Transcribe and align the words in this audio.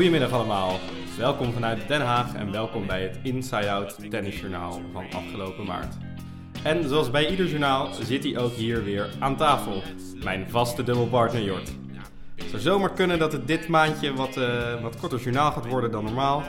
Goedemiddag 0.00 0.32
allemaal. 0.32 0.78
Welkom 1.18 1.52
vanuit 1.52 1.88
Den 1.88 2.00
Haag 2.00 2.34
en 2.34 2.52
welkom 2.52 2.86
bij 2.86 3.02
het 3.02 3.18
Inside 3.22 3.70
Out 3.70 4.10
Tennisjournaal 4.10 4.80
van 4.92 5.04
afgelopen 5.12 5.66
maart. 5.66 5.94
En 6.62 6.88
zoals 6.88 7.10
bij 7.10 7.30
ieder 7.30 7.46
journaal 7.46 7.94
zit 7.94 8.24
hij 8.24 8.38
ook 8.38 8.52
hier 8.52 8.84
weer 8.84 9.10
aan 9.18 9.36
tafel. 9.36 9.82
Mijn 10.24 10.50
vaste 10.50 10.82
dubbelpartner 10.82 11.42
Jort. 11.42 11.72
Het 12.34 12.50
zou 12.50 12.62
zomaar 12.62 12.92
kunnen 12.92 13.18
dat 13.18 13.32
het 13.32 13.46
dit 13.46 13.68
maandje 13.68 14.14
wat, 14.14 14.36
uh, 14.36 14.82
wat 14.82 14.96
korter 14.96 15.20
journaal 15.20 15.52
gaat 15.52 15.66
worden 15.66 15.90
dan 15.90 16.04
normaal. 16.04 16.42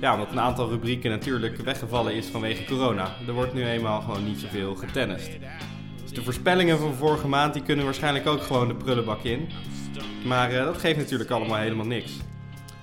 Ja, 0.00 0.12
omdat 0.12 0.30
een 0.30 0.40
aantal 0.40 0.68
rubrieken 0.68 1.10
natuurlijk 1.10 1.56
weggevallen 1.56 2.14
is 2.14 2.26
vanwege 2.26 2.64
corona. 2.64 3.10
Er 3.26 3.32
wordt 3.32 3.54
nu 3.54 3.66
eenmaal 3.66 4.00
gewoon 4.00 4.24
niet 4.24 4.38
zoveel 4.38 4.74
getennist. 4.74 5.30
Dus 6.02 6.12
de 6.12 6.22
voorspellingen 6.22 6.78
van 6.78 6.94
vorige 6.94 7.28
maand 7.28 7.52
die 7.52 7.62
kunnen 7.62 7.84
waarschijnlijk 7.84 8.26
ook 8.26 8.42
gewoon 8.42 8.68
de 8.68 8.74
prullenbak 8.74 9.22
in. 9.22 9.48
Maar 10.24 10.52
uh, 10.52 10.64
dat 10.64 10.78
geeft 10.78 10.98
natuurlijk 10.98 11.30
allemaal 11.30 11.58
helemaal 11.58 11.86
niks. 11.86 12.12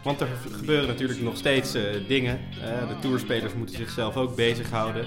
Want 0.04 0.22
er 0.22 0.28
gebeuren 0.52 0.88
natuurlijk 0.88 1.22
nog 1.22 1.38
steeds 1.38 1.76
uh, 1.76 1.82
dingen. 2.08 2.40
Uh, 2.58 2.88
de 2.88 3.00
tourspelers 3.00 3.54
moeten 3.54 3.76
zichzelf 3.76 4.18
ook 4.18 4.36
bezighouden. 4.36 5.06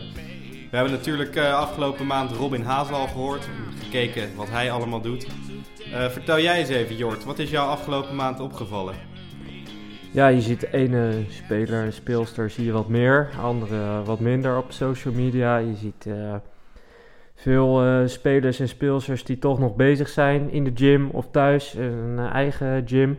We 0.70 0.76
hebben 0.76 0.92
natuurlijk 0.92 1.38
afgelopen 1.38 2.06
maand 2.06 2.30
Robin 2.30 2.62
Hazel 2.62 2.96
al 2.96 3.06
gehoord. 3.06 3.48
Gekeken 3.82 4.36
wat 4.36 4.50
hij 4.50 4.70
allemaal 4.70 5.00
doet. 5.00 5.26
vertel 5.90 6.40
jij 6.40 6.58
eens 6.58 6.68
even, 6.68 6.96
Jort. 6.96 7.24
Wat 7.24 7.38
is 7.38 7.50
jou 7.50 7.68
afgelopen 7.68 8.14
maand 8.14 8.40
opgevallen? 8.40 8.94
Ja, 10.10 10.26
je 10.26 10.40
ziet 10.40 10.60
de 10.60 10.72
ene 10.72 11.24
speler 11.28 11.84
en 11.84 11.92
speelster 11.92 12.50
zie 12.50 12.64
je 12.64 12.72
wat 12.72 12.88
meer. 12.88 13.30
Andere 13.40 14.02
wat 14.02 14.20
minder 14.20 14.58
op 14.58 14.72
social 14.72 15.14
media. 15.14 15.56
Je 15.56 15.74
ziet 15.74 16.06
veel 17.34 17.86
uh, 17.86 18.06
spelers 18.06 18.60
en 18.60 18.68
speelsters 18.68 19.24
die 19.24 19.38
toch 19.38 19.58
nog 19.58 19.76
bezig 19.76 20.08
zijn 20.08 20.50
in 20.50 20.64
de 20.64 20.72
gym 20.74 21.08
of 21.10 21.26
thuis, 21.30 21.74
een 21.74 22.18
eigen 22.18 22.82
gym. 22.86 23.18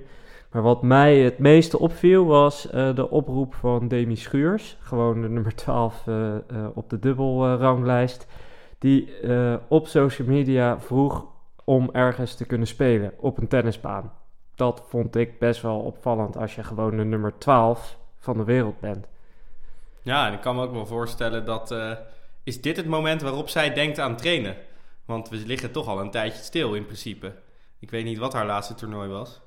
Maar 0.58 0.66
wat 0.66 0.82
mij 0.82 1.18
het 1.18 1.40
meeste 1.40 1.80
opviel 1.80 2.26
was 2.26 2.68
uh, 2.74 2.96
de 2.96 3.10
oproep 3.10 3.56
van 3.56 3.88
Demi 3.88 4.16
Schuurs, 4.16 4.78
gewoon 4.80 5.22
de 5.22 5.30
nummer 5.30 5.56
12 5.56 6.04
uh, 6.06 6.36
op 6.74 6.90
de 6.90 7.00
dubbelranglijst, 7.00 8.28
die 8.78 9.10
op 9.68 9.88
social 9.88 10.28
media 10.28 10.80
vroeg 10.80 11.26
om 11.64 11.90
ergens 11.92 12.36
te 12.36 12.46
kunnen 12.46 12.68
spelen 12.68 13.14
op 13.18 13.38
een 13.38 13.48
tennisbaan. 13.48 14.14
Dat 14.56 14.84
vond 14.88 15.16
ik 15.16 15.40
best 15.40 15.62
wel 15.62 15.80
opvallend 15.80 16.38
als 16.38 16.56
je 16.56 16.64
gewoon 16.64 16.98
de 16.98 17.04
nummer 17.04 17.34
12 17.38 17.98
van 18.20 18.38
de 18.38 18.44
wereld 18.44 18.80
bent. 18.80 19.08
Ja, 20.02 20.28
en 20.28 20.34
ik 20.34 20.42
kan 20.42 20.56
me 20.56 20.62
ook 20.62 20.74
wel 20.74 20.86
voorstellen 20.86 21.46
dat 21.46 21.76
is 22.44 22.62
dit 22.62 22.78
het 22.78 22.88
moment 22.88 23.22
waarop 23.22 23.50
zij 23.50 23.74
denkt 23.74 24.00
aan 24.00 24.16
trainen? 24.16 24.56
Want 25.06 25.30
we 25.30 25.36
liggen 25.36 25.72
toch 25.72 25.88
al 25.88 26.00
een 26.00 26.12
tijdje 26.12 26.44
stil 26.44 26.74
in 26.74 26.86
principe. 26.86 27.34
Ik 27.80 27.90
weet 27.90 28.06
niet 28.06 28.18
wat 28.18 28.34
haar 28.34 28.46
laatste 28.46 28.76
toernooi 28.76 29.10
was. 29.10 29.46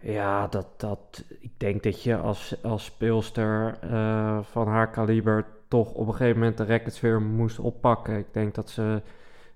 Ja, 0.00 0.46
dat, 0.46 0.66
dat, 0.76 1.24
ik 1.40 1.50
denk 1.56 1.82
dat 1.82 2.02
je 2.02 2.16
als, 2.16 2.54
als 2.62 2.84
speelster 2.84 3.78
uh, 3.84 4.38
van 4.42 4.68
haar 4.68 4.90
kaliber 4.90 5.46
toch 5.68 5.92
op 5.92 6.06
een 6.06 6.14
gegeven 6.14 6.38
moment 6.38 6.56
de 6.56 6.64
rackets 6.64 7.00
weer 7.00 7.22
moest 7.22 7.58
oppakken. 7.58 8.18
Ik 8.18 8.32
denk 8.32 8.54
dat 8.54 8.70
ze, 8.70 9.02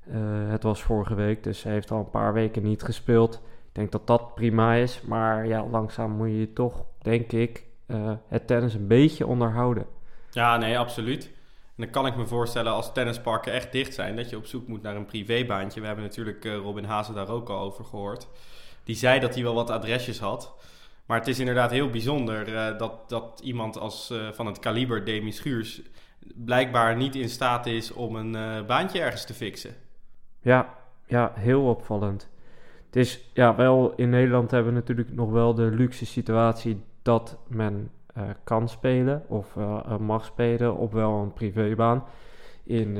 uh, 0.08 0.14
het 0.50 0.62
was 0.62 0.82
vorige 0.82 1.14
week, 1.14 1.42
dus 1.42 1.60
ze 1.60 1.68
heeft 1.68 1.90
al 1.90 1.98
een 1.98 2.10
paar 2.10 2.32
weken 2.32 2.62
niet 2.62 2.82
gespeeld. 2.82 3.34
Ik 3.34 3.74
denk 3.74 3.92
dat 3.92 4.06
dat 4.06 4.34
prima 4.34 4.74
is, 4.74 5.02
maar 5.02 5.46
ja, 5.46 5.66
langzaam 5.66 6.10
moet 6.10 6.30
je 6.30 6.52
toch, 6.52 6.84
denk 6.98 7.32
ik, 7.32 7.64
uh, 7.86 8.12
het 8.28 8.46
tennis 8.46 8.74
een 8.74 8.86
beetje 8.86 9.26
onderhouden. 9.26 9.86
Ja, 10.30 10.56
nee, 10.56 10.78
absoluut 10.78 11.30
dan 11.80 11.90
kan 11.90 12.06
ik 12.06 12.16
me 12.16 12.26
voorstellen 12.26 12.72
als 12.72 12.92
tennisparken 12.92 13.52
echt 13.52 13.72
dicht 13.72 13.94
zijn, 13.94 14.16
dat 14.16 14.30
je 14.30 14.36
op 14.36 14.46
zoek 14.46 14.66
moet 14.66 14.82
naar 14.82 14.96
een 14.96 15.06
privébaantje. 15.06 15.80
We 15.80 15.86
hebben 15.86 16.04
natuurlijk 16.04 16.44
Robin 16.44 16.84
Hazen 16.84 17.14
daar 17.14 17.28
ook 17.28 17.48
al 17.48 17.60
over 17.60 17.84
gehoord. 17.84 18.28
Die 18.90 18.98
zei 18.98 19.20
dat 19.20 19.34
hij 19.34 19.42
wel 19.42 19.54
wat 19.54 19.70
adresjes 19.70 20.18
had. 20.18 20.54
Maar 21.06 21.18
het 21.18 21.28
is 21.28 21.38
inderdaad 21.38 21.70
heel 21.70 21.90
bijzonder 21.90 22.48
uh, 22.48 22.78
dat, 22.78 23.08
dat 23.08 23.40
iemand 23.44 23.78
als, 23.78 24.10
uh, 24.10 24.28
van 24.32 24.46
het 24.46 24.58
kaliber 24.58 25.04
Demi 25.04 25.32
Schuurs 25.32 25.82
blijkbaar 26.34 26.96
niet 26.96 27.14
in 27.14 27.28
staat 27.28 27.66
is 27.66 27.92
om 27.92 28.16
een 28.16 28.66
baantje 28.66 29.00
ergens 29.00 29.24
te 29.24 29.34
fixen. 29.34 29.74
Ja, 30.40 30.74
ja, 31.06 31.32
heel 31.34 31.62
opvallend. 31.62 32.28
Het 32.86 32.96
is 32.96 33.30
ja, 33.34 33.56
wel 33.56 33.92
in 33.96 34.10
Nederland 34.10 34.50
hebben 34.50 34.72
we 34.72 34.78
natuurlijk 34.78 35.12
nog 35.12 35.30
wel 35.30 35.54
de 35.54 35.70
luxe 35.70 36.06
situatie 36.06 36.82
dat 37.02 37.38
men 37.48 37.90
kan 38.44 38.68
spelen 38.68 39.24
of 39.28 39.54
mag 39.98 40.24
spelen 40.24 40.76
op 40.76 40.92
wel 40.92 41.12
een 41.12 41.32
privébaan. 41.32 42.04
In, 42.62 42.96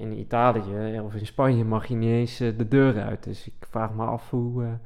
in 0.00 0.18
Italië 0.18 1.00
of 1.00 1.14
in 1.14 1.26
Spanje 1.26 1.64
mag 1.64 1.86
je 1.86 1.94
niet 1.94 2.10
eens 2.10 2.36
de 2.36 2.68
deur 2.68 3.02
uit. 3.02 3.24
Dus 3.24 3.46
ik 3.46 3.66
vraag 3.70 3.94
me 3.94 4.04
af 4.04 4.30
hoe, 4.30 4.78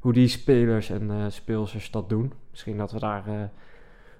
hoe 0.00 0.12
die 0.12 0.28
spelers 0.28 0.90
en 0.90 1.32
speelsters 1.32 1.90
dat 1.90 2.08
doen. 2.08 2.32
Misschien 2.50 2.76
dat 2.76 2.92
we 2.92 2.98
daar 2.98 3.50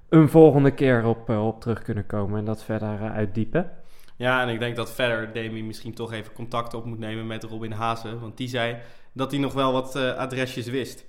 een 0.09 0.29
volgende 0.29 0.71
keer 0.71 1.05
op, 1.05 1.29
op 1.29 1.61
terug 1.61 1.83
kunnen 1.83 2.07
komen 2.07 2.39
en 2.39 2.45
dat 2.45 2.65
verder 2.65 3.11
uitdiepen. 3.11 3.71
Ja, 4.17 4.43
en 4.43 4.49
ik 4.49 4.59
denk 4.59 4.77
dat 4.77 4.93
verder 4.93 5.33
Demi 5.33 5.63
misschien 5.63 5.95
toch 5.95 6.13
even 6.13 6.33
contact 6.33 6.75
op 6.75 6.85
moet 6.85 6.99
nemen 6.99 7.27
met 7.27 7.45
Robin 7.45 7.73
Hazen. 7.73 8.21
Want 8.21 8.37
die 8.37 8.49
zei 8.49 8.77
dat 9.13 9.31
hij 9.31 9.41
nog 9.41 9.53
wel 9.53 9.73
wat 9.73 9.97
adresjes 9.97 10.67
wist. 10.67 11.05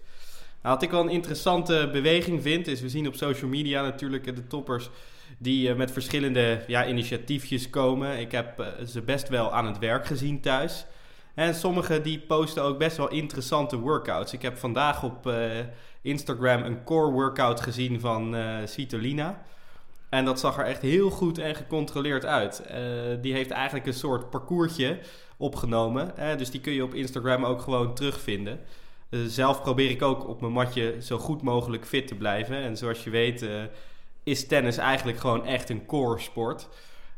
Nou, 0.61 0.73
wat 0.75 0.83
ik 0.83 0.91
wel 0.91 1.01
een 1.01 1.09
interessante 1.09 1.89
beweging 1.91 2.41
vind, 2.41 2.67
is 2.67 2.81
we 2.81 2.89
zien 2.89 3.07
op 3.07 3.15
social 3.15 3.49
media 3.49 3.81
natuurlijk 3.81 4.35
de 4.35 4.47
toppers 4.47 4.89
die 5.37 5.69
uh, 5.69 5.75
met 5.75 5.91
verschillende 5.91 6.63
ja, 6.67 6.87
initiatiefjes 6.87 7.69
komen. 7.69 8.19
Ik 8.19 8.31
heb 8.31 8.59
uh, 8.59 8.67
ze 8.85 9.01
best 9.01 9.29
wel 9.29 9.53
aan 9.53 9.65
het 9.65 9.79
werk 9.79 10.05
gezien 10.05 10.41
thuis. 10.41 10.85
En 11.33 11.55
sommigen 11.55 12.03
die 12.03 12.19
posten 12.19 12.63
ook 12.63 12.77
best 12.77 12.97
wel 12.97 13.09
interessante 13.09 13.79
workouts. 13.79 14.33
Ik 14.33 14.41
heb 14.41 14.57
vandaag 14.57 15.03
op 15.03 15.27
uh, 15.27 15.49
Instagram 16.01 16.63
een 16.63 16.83
core 16.83 17.11
workout 17.11 17.61
gezien 17.61 17.99
van 17.99 18.35
Svitolina. 18.65 19.43
En 20.09 20.25
dat 20.25 20.39
zag 20.39 20.57
er 20.57 20.65
echt 20.65 20.81
heel 20.81 21.09
goed 21.09 21.37
en 21.37 21.55
gecontroleerd 21.55 22.25
uit. 22.25 22.63
die 23.21 23.33
heeft 23.33 23.51
eigenlijk 23.51 23.85
een 23.85 23.93
soort 23.93 24.29
parcoursje 24.29 24.99
opgenomen. 25.37 26.13
dus 26.37 26.51
die 26.51 26.61
kun 26.61 26.73
je 26.73 26.83
op 26.83 26.93
Instagram 26.93 27.45
ook 27.45 27.61
gewoon 27.61 27.93
terugvinden. 27.93 28.59
Eh, 29.11 29.19
zelf 29.27 29.61
probeer 29.61 29.89
ik 29.89 30.01
ook 30.01 30.27
op 30.27 30.41
mijn 30.41 30.53
matje 30.53 30.95
zo 31.01 31.17
goed 31.17 31.41
mogelijk 31.41 31.85
fit 31.85 32.07
te 32.07 32.15
blijven. 32.15 32.55
En 32.55 32.77
zoals 32.77 33.03
je 33.03 33.09
weet 33.09 33.41
uh, 33.41 33.63
is 34.23 34.47
tennis 34.47 34.77
eigenlijk 34.77 35.17
gewoon 35.17 35.45
echt 35.45 35.69
een 35.69 35.85
core 35.85 36.19
sport. 36.19 36.67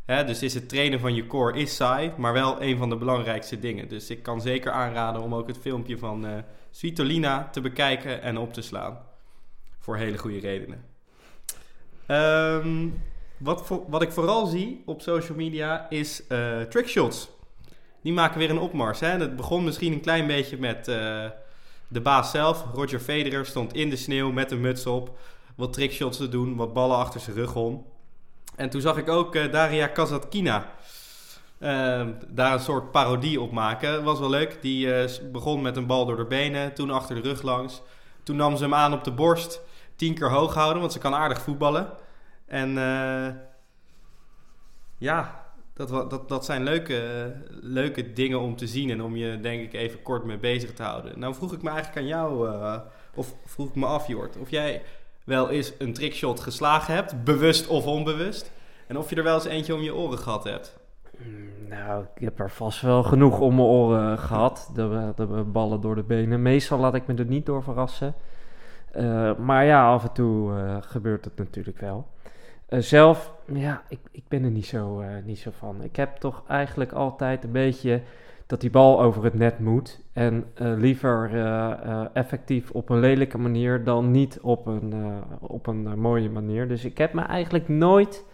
Dus 0.06 0.42
is 0.44 0.54
het 0.54 0.70
trainen 0.70 1.00
van 1.00 1.16
je 1.16 1.28
core 1.28 1.60
is 1.60 1.76
saai, 1.76 2.12
maar 2.18 2.34
wel 2.34 2.62
een 2.62 2.78
van 2.78 2.90
de 2.90 2.96
belangrijkste 2.96 3.60
dingen. 3.60 3.88
Dus 3.88 4.10
ik 4.10 4.24
kan 4.24 4.42
zeker 4.42 4.72
aanraden 4.72 5.22
om 5.22 5.36
ook 5.36 5.48
het 5.48 5.58
filmpje 5.58 5.98
van 5.98 6.26
uh, 6.26 6.32
Svitolina 6.72 7.50
te 7.52 7.62
bekijken 7.62 8.22
en 8.22 8.38
op 8.38 8.54
te 8.54 8.62
slaan. 8.62 9.00
Voor 9.80 9.98
hele 9.98 10.18
goede 10.18 10.40
redenen. 10.40 10.86
Um, 12.08 13.02
wat, 13.38 13.82
wat 13.88 14.02
ik 14.02 14.12
vooral 14.12 14.46
zie 14.46 14.84
op 14.86 15.02
social 15.02 15.38
media 15.38 15.90
is 15.90 16.24
uh, 16.30 16.62
trickshots. 16.62 17.30
Die 18.02 18.14
maken 18.14 18.40
weer 18.40 18.50
een 18.50 18.60
opmars. 18.60 19.00
Hè? 19.00 19.08
Het 19.08 19.36
begon 19.36 19.64
misschien 19.64 19.94
een 19.94 20.02
klein 20.02 20.28
beetje 20.28 20.58
met 20.58 20.86
de 21.88 22.02
baas 22.02 22.32
zelf, 22.32 22.66
Roger 22.74 23.00
Federer, 23.00 23.46
stond 23.46 23.74
in 23.74 23.90
de 23.90 23.96
sneeuw 23.96 24.32
met 24.32 24.52
een 24.52 24.62
muts 24.62 24.86
op. 24.86 25.18
Wat 25.56 25.74
trickshots 25.74 26.18
te 26.18 26.30
doen, 26.30 26.56
wat 26.56 26.74
ballen 26.74 26.98
achter 26.98 27.20
zijn 27.20 27.36
rug 27.36 27.56
om. 27.56 27.86
En 28.56 28.70
toen 28.70 28.82
zag 28.82 28.98
ik 28.98 29.10
ook 29.10 29.36
uh, 29.36 29.52
Daria 29.52 29.88
Kazatkina 29.88 30.72
uh, 31.64 32.08
daar 32.28 32.54
een 32.54 32.60
soort 32.60 32.92
parodie 32.92 33.42
op 33.42 33.52
maken. 33.52 34.04
Was 34.04 34.20
wel 34.20 34.30
leuk. 34.30 34.62
Die 34.62 34.88
uh, 34.88 35.10
begon 35.32 35.62
met 35.62 35.78
een 35.78 35.86
bal 35.86 36.06
door 36.06 36.18
de 36.18 36.26
benen, 36.26 36.74
toen 36.74 36.90
achter 36.90 37.16
de 37.16 37.22
rug 37.22 37.42
langs. 37.42 37.82
Toen 38.24 38.36
nam 38.36 38.58
ze 38.58 38.64
hem 38.64 38.74
aan 38.74 38.94
op 38.94 39.04
de 39.04 39.12
borst, 39.12 39.62
tien 39.96 40.14
keer 40.14 40.32
hoog 40.32 40.54
houden, 40.54 40.80
want 40.80 40.94
ze 40.94 41.00
kan 41.00 41.14
aardig 41.14 41.42
voetballen. 41.42 41.90
En 42.46 42.78
eh, 42.78 43.34
ja, 44.98 45.46
dat, 45.74 46.10
dat, 46.10 46.30
dat 46.30 46.46
zijn 46.46 46.64
leuke, 46.64 47.32
leuke 47.50 48.14
dingen 48.14 48.40
om 48.40 48.56
te 48.56 48.68
zien 48.68 48.90
en 48.90 49.02
om 49.02 49.16
je 49.16 49.40
denk 49.40 49.62
ik 49.62 49.74
even 49.74 50.02
kort 50.02 50.24
mee 50.24 50.38
bezig 50.38 50.74
te 50.74 50.84
houden. 50.84 51.20
Nou 51.20 51.36
vroeg 51.36 51.54
ik 51.54 51.62
me 51.62 51.70
eigenlijk 51.70 52.00
aan 52.00 52.08
jou, 52.08 52.50
of 53.14 53.36
vroeg 53.46 53.68
ik 53.68 53.76
me 53.76 53.86
af 53.86 54.08
Jort, 54.08 54.38
of 54.38 54.50
jij 54.50 54.82
wel 55.24 55.50
eens 55.50 55.74
een 55.78 55.94
trickshot 55.94 56.40
geslagen 56.40 56.94
hebt, 56.94 57.24
bewust 57.24 57.68
of 57.68 57.86
onbewust. 57.86 58.52
En 58.88 58.98
of 58.98 59.10
je 59.10 59.16
er 59.16 59.24
wel 59.24 59.36
eens 59.36 59.46
eentje 59.46 59.76
om 59.76 59.82
je 59.82 59.96
oren 59.96 60.18
gehad 60.18 60.44
hebt. 60.44 60.78
Mm, 61.18 61.68
nou, 61.70 62.06
ik 62.16 62.22
heb 62.22 62.40
er 62.40 62.52
vast 62.52 62.82
wel 62.82 63.04
genoeg 63.04 63.40
om 63.40 63.56
mijn 63.56 63.68
oren 63.68 64.20
gehad. 64.20 64.72
De, 64.74 65.14
de 65.16 65.26
ballen 65.26 65.82
door 65.82 65.96
de 65.96 66.04
benen. 66.04 66.42
Meestal 66.42 66.80
laat 66.80 66.96
ik 66.96 67.08
me 67.08 67.14
er 67.14 67.26
niet 67.26 67.46
door 67.46 67.64
verrassen. 67.64 68.14
Uh, 68.96 69.36
maar 69.36 69.66
ja, 69.66 69.92
af 69.92 70.04
en 70.04 70.12
toe 70.12 70.52
uh, 70.52 70.78
gebeurt 70.80 71.26
het 71.26 71.38
natuurlijk 71.38 71.80
wel. 71.80 72.08
Uh, 72.70 72.80
zelf, 72.80 73.34
ja, 73.54 73.84
ik, 73.88 74.00
ik 74.12 74.24
ben 74.28 74.44
er 74.44 74.52
niet 74.52 74.66
zo, 74.66 75.04
niet 75.24 75.40
zo 75.40 75.52
van. 75.58 75.84
Ik 75.84 75.96
heb 75.96 76.18
toch 76.18 76.44
eigenlijk 76.48 76.92
altijd 76.92 77.44
een 77.44 77.52
beetje 77.52 78.02
dat 78.48 78.62
die 78.62 78.70
bal 78.70 79.02
over 79.02 79.24
het 79.24 79.34
net 79.34 79.60
moet. 79.60 80.02
En 80.14 80.46
uh, 80.62 80.74
liever 80.78 81.32
effectief 82.14 82.72
op 82.72 82.90
een 82.90 83.00
lelijke 83.00 83.38
manier 83.38 83.84
dan 83.84 84.12
niet 84.12 84.40
op 84.42 84.68
een, 84.68 84.94
op 85.40 85.68
een 85.68 86.00
mooie 86.00 86.30
manier. 86.30 86.68
Dus 86.68 86.86
ik 86.86 86.98
heb 86.98 87.14
me 87.14 87.22
eigenlijk 87.22 87.68
nooit, 87.68 88.26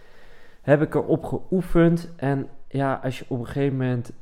heb 0.61 0.81
ik 0.81 0.95
erop 0.95 1.25
geoefend. 1.25 2.13
En 2.15 2.47
ja, 2.67 2.99
als 3.03 3.19
je 3.19 3.25
op 3.27 3.39
een 3.39 3.45
gegeven 3.45 3.77
moment 3.77 4.13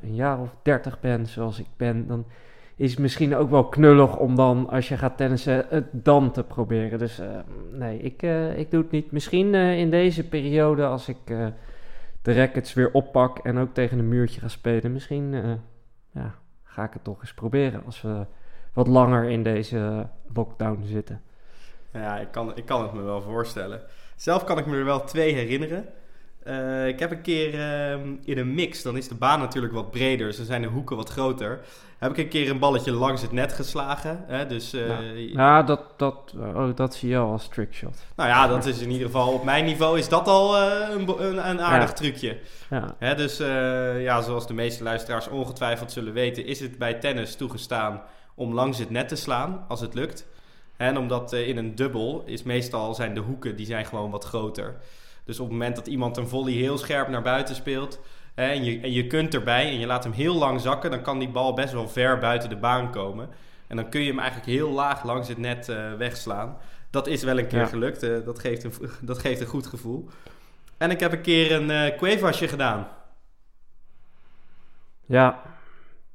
een 0.00 0.14
jaar 0.14 0.40
of 0.40 0.54
dertig 0.62 1.00
bent 1.00 1.28
zoals 1.28 1.58
ik 1.58 1.68
ben, 1.76 2.06
dan 2.06 2.24
is 2.80 2.90
het 2.90 2.98
misschien 2.98 3.36
ook 3.36 3.50
wel 3.50 3.64
knullig 3.64 4.18
om 4.18 4.36
dan, 4.36 4.68
als 4.70 4.88
je 4.88 4.96
gaat 4.96 5.16
tennissen, 5.16 5.66
het 5.68 5.84
dan 5.92 6.30
te 6.30 6.44
proberen. 6.44 6.98
Dus 6.98 7.18
eh, 7.18 7.28
nee, 7.72 7.98
ik, 7.98 8.22
eh, 8.22 8.58
ik 8.58 8.70
doe 8.70 8.82
het 8.82 8.90
niet. 8.90 9.12
Misschien 9.12 9.54
eh, 9.54 9.78
in 9.78 9.90
deze 9.90 10.28
periode, 10.28 10.86
als 10.86 11.08
ik 11.08 11.16
eh, 11.24 11.46
de 12.22 12.34
rackets 12.34 12.74
weer 12.74 12.92
oppak 12.92 13.38
en 13.38 13.58
ook 13.58 13.74
tegen 13.74 13.98
een 13.98 14.08
muurtje 14.08 14.40
ga 14.40 14.48
spelen, 14.48 14.92
misschien 14.92 15.34
eh, 15.34 15.52
ja, 16.10 16.34
ga 16.64 16.84
ik 16.84 16.92
het 16.92 17.04
toch 17.04 17.20
eens 17.20 17.34
proberen 17.34 17.84
als 17.84 18.02
we 18.02 18.26
wat 18.72 18.86
langer 18.86 19.24
in 19.24 19.42
deze 19.42 20.08
lockdown 20.34 20.82
zitten. 20.84 21.22
Ja, 21.92 22.18
ik 22.18 22.30
kan, 22.30 22.56
ik 22.56 22.66
kan 22.66 22.82
het 22.82 22.92
me 22.92 23.02
wel 23.02 23.22
voorstellen. 23.22 23.80
Zelf 24.16 24.44
kan 24.44 24.58
ik 24.58 24.66
me 24.66 24.76
er 24.76 24.84
wel 24.84 25.04
twee 25.04 25.34
herinneren. 25.34 25.88
Eh, 26.42 26.86
ik 26.88 26.98
heb 26.98 27.10
een 27.10 27.20
keer 27.22 27.54
ehm, 27.60 28.08
in 28.24 28.38
een 28.38 28.54
mix, 28.54 28.82
dan 28.82 28.96
is 28.96 29.08
de 29.08 29.14
baan 29.14 29.38
natuurlijk 29.40 29.72
wat 29.72 29.90
breder, 29.90 30.26
dus 30.26 30.36
dan 30.36 30.46
zijn 30.46 30.62
de 30.62 30.68
hoeken 30.68 30.96
wat 30.96 31.08
groter. 31.10 31.60
Heb 31.98 32.10
ik 32.10 32.16
een 32.18 32.28
keer 32.28 32.50
een 32.50 32.58
balletje 32.58 32.92
langs 32.92 33.22
het 33.22 33.32
net 33.32 33.52
geslagen. 33.52 34.24
Hè? 34.26 34.46
Dus, 34.46 34.72
Nou, 34.72 35.16
Ja, 35.18 35.62
dat, 35.62 35.80
dat, 35.96 36.34
oh, 36.38 36.76
dat 36.76 36.94
zie 36.94 37.08
je 37.08 37.16
al 37.18 37.30
als 37.32 37.48
trickshot. 37.48 37.98
nou 38.16 38.28
ja, 38.28 38.46
dat 38.46 38.66
is 38.66 38.80
in 38.80 38.90
ieder 38.90 39.06
geval 39.06 39.32
op 39.32 39.44
mijn 39.44 39.64
niveau 39.64 39.98
is 39.98 40.08
dat 40.08 40.28
al 40.28 40.56
eh, 40.56 40.88
een, 40.90 41.08
een, 41.24 41.48
een 41.50 41.60
aardig 41.60 41.88
Ja. 41.88 41.94
trucje. 41.94 42.38
Ja, 42.70 42.94
Hè, 42.98 43.14
dus 43.14 43.36
ja, 44.02 44.20
zoals 44.22 44.46
de 44.46 44.54
meeste 44.54 44.82
luisteraars 44.82 45.28
ongetwijfeld 45.28 45.92
zullen 45.92 46.12
weten, 46.12 46.46
is 46.46 46.60
het 46.60 46.78
bij 46.78 46.94
tennis 46.94 47.36
toegestaan 47.36 48.02
om 48.34 48.54
langs 48.54 48.78
het 48.78 48.90
net 48.90 49.08
te 49.08 49.16
slaan, 49.16 49.64
als 49.68 49.80
het 49.80 49.94
lukt. 49.94 50.26
En 50.76 50.98
omdat 50.98 51.32
in 51.32 51.56
een 51.56 51.74
dubbel 51.74 52.22
is 52.26 52.42
meestal 52.42 52.94
zijn 52.94 53.14
de 53.14 53.20
hoeken 53.20 53.56
die 53.56 53.66
zijn 53.66 53.86
gewoon 53.86 54.10
wat 54.10 54.24
groter. 54.24 54.76
Dus 55.24 55.38
op 55.38 55.44
het 55.48 55.52
moment 55.52 55.76
dat 55.76 55.86
iemand 55.86 56.16
een 56.16 56.28
volley 56.28 56.52
heel 56.52 56.78
scherp 56.78 57.08
naar 57.08 57.22
buiten 57.22 57.54
speelt 57.54 58.00
hè, 58.34 58.46
en, 58.46 58.64
je, 58.64 58.80
en 58.80 58.92
je 58.92 59.06
kunt 59.06 59.34
erbij 59.34 59.66
en 59.68 59.78
je 59.78 59.86
laat 59.86 60.04
hem 60.04 60.12
heel 60.12 60.34
lang 60.34 60.60
zakken, 60.60 60.90
dan 60.90 61.02
kan 61.02 61.18
die 61.18 61.28
bal 61.28 61.54
best 61.54 61.72
wel 61.72 61.88
ver 61.88 62.18
buiten 62.18 62.48
de 62.48 62.56
baan 62.56 62.90
komen. 62.90 63.28
En 63.66 63.76
dan 63.76 63.88
kun 63.90 64.00
je 64.00 64.08
hem 64.08 64.18
eigenlijk 64.18 64.48
heel 64.50 64.70
laag 64.70 65.04
langs 65.04 65.28
het 65.28 65.38
net 65.38 65.68
eh, 65.68 65.92
wegslaan. 65.92 66.56
Dat 66.90 67.06
is 67.06 67.22
wel 67.22 67.38
een 67.38 67.46
keer 67.46 67.58
Ja. 67.58 67.66
gelukt. 67.66 68.02
eh, 68.02 68.24
dat, 68.24 68.38
geeft 68.38 68.64
een, 68.64 68.72
dat 69.02 69.18
geeft 69.18 69.40
een 69.40 69.46
goed 69.46 69.66
gevoel. 69.66 70.08
En 70.78 70.90
ik 70.90 71.00
heb 71.00 71.12
een 71.12 71.20
keer 71.20 71.52
een 71.52 71.96
Cuevasje 71.96 72.48
gedaan. 72.48 72.88
ja 75.06 75.42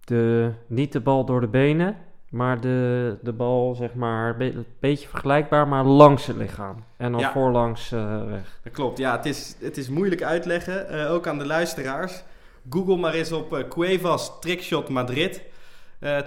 de, 0.04 0.52
niet 0.68 0.92
de 0.92 1.00
bal 1.00 1.26
door 1.26 1.42
de 1.42 1.48
benen, 1.48 1.98
maar 2.36 2.62
de, 2.62 3.18
de 3.22 3.34
bal, 3.34 3.76
zeg 3.76 3.94
maar, 3.94 4.30
een 4.30 4.38
be- 4.38 4.64
beetje 4.80 5.08
vergelijkbaar, 5.08 5.68
maar 5.68 5.84
langs 5.84 6.26
het 6.26 6.36
lichaam. 6.36 6.84
En 6.98 7.12
dan 7.12 7.22
Ja. 7.22 7.32
voorlangs 7.32 7.92
eh, 7.92 8.26
weg. 8.26 8.60
Dat 8.64 8.74
klopt, 8.74 8.98
ja, 8.98 9.16
het 9.16 9.26
is, 9.26 9.56
het 9.60 9.78
is 9.78 9.90
moeilijk 9.90 10.24
uitleggen, 10.24 10.90
eh, 10.90 11.12
ook 11.12 11.28
aan 11.28 11.38
de 11.38 11.46
luisteraars. 11.46 12.24
Google 12.70 12.98
maar 12.98 13.14
eens 13.14 13.32
op 13.32 13.54
eh, 13.54 13.68
Cuevas 13.68 14.40
Trickshot 14.40 14.90
Madrid. 14.90 15.42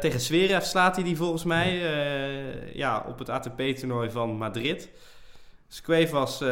Tegen 0.00 0.20
Zverev 0.20 0.62
slaat 0.64 0.94
hij 0.94 1.04
die 1.04 1.16
volgens 1.16 1.44
mij 1.44 1.78
ja, 2.72 3.04
op 3.08 3.18
het 3.18 3.28
ATP-toernooi 3.28 4.10
van 4.10 4.30
Madrid. 4.36 4.90
Dus 5.68 5.80
Cuevas 5.80 6.44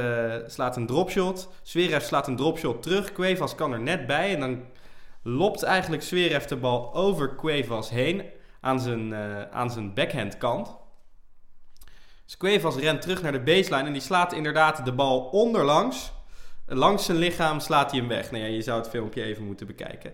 slaat 0.46 0.76
een 0.76 0.86
dropshot, 0.86 1.48
Zverev 1.62 2.02
slaat 2.04 2.26
een 2.26 2.36
dropshot 2.36 2.82
terug, 2.82 3.12
Cuevas 3.12 3.54
kan 3.54 3.72
er 3.72 3.80
net 3.80 4.06
bij 4.06 4.34
en 4.34 4.40
dan 4.40 4.60
lopt 5.22 5.62
eigenlijk 5.62 6.02
Zverev 6.02 6.44
de 6.44 6.56
bal 6.56 6.94
over 6.94 7.34
Cuevas 7.36 7.90
heen 7.90 8.22
aan 8.66 8.80
zijn, 8.80 9.12
eh, 9.12 9.42
aan 9.50 9.70
zijn 9.70 9.94
backhandkant. 9.94 10.76
Dus 12.24 12.36
Cuevas 12.36 12.76
rent 12.76 13.02
terug 13.02 13.22
naar 13.22 13.32
de 13.32 13.40
baseline 13.40 13.86
en 13.86 13.92
die 13.92 14.02
slaat 14.02 14.32
inderdaad 14.32 14.84
de 14.84 14.92
bal 14.92 15.20
onderlangs. 15.20 16.12
Langs 16.66 17.04
zijn 17.04 17.18
lichaam 17.18 17.60
slaat 17.60 17.90
hij 17.90 18.00
hem 18.00 18.08
weg. 18.08 18.30
Nou 18.30 18.44
ja, 18.44 18.48
je 18.48 18.62
zou 18.62 18.78
het 18.78 18.88
filmpje 18.88 19.22
even 19.22 19.44
moeten 19.44 19.66
bekijken. 19.66 20.12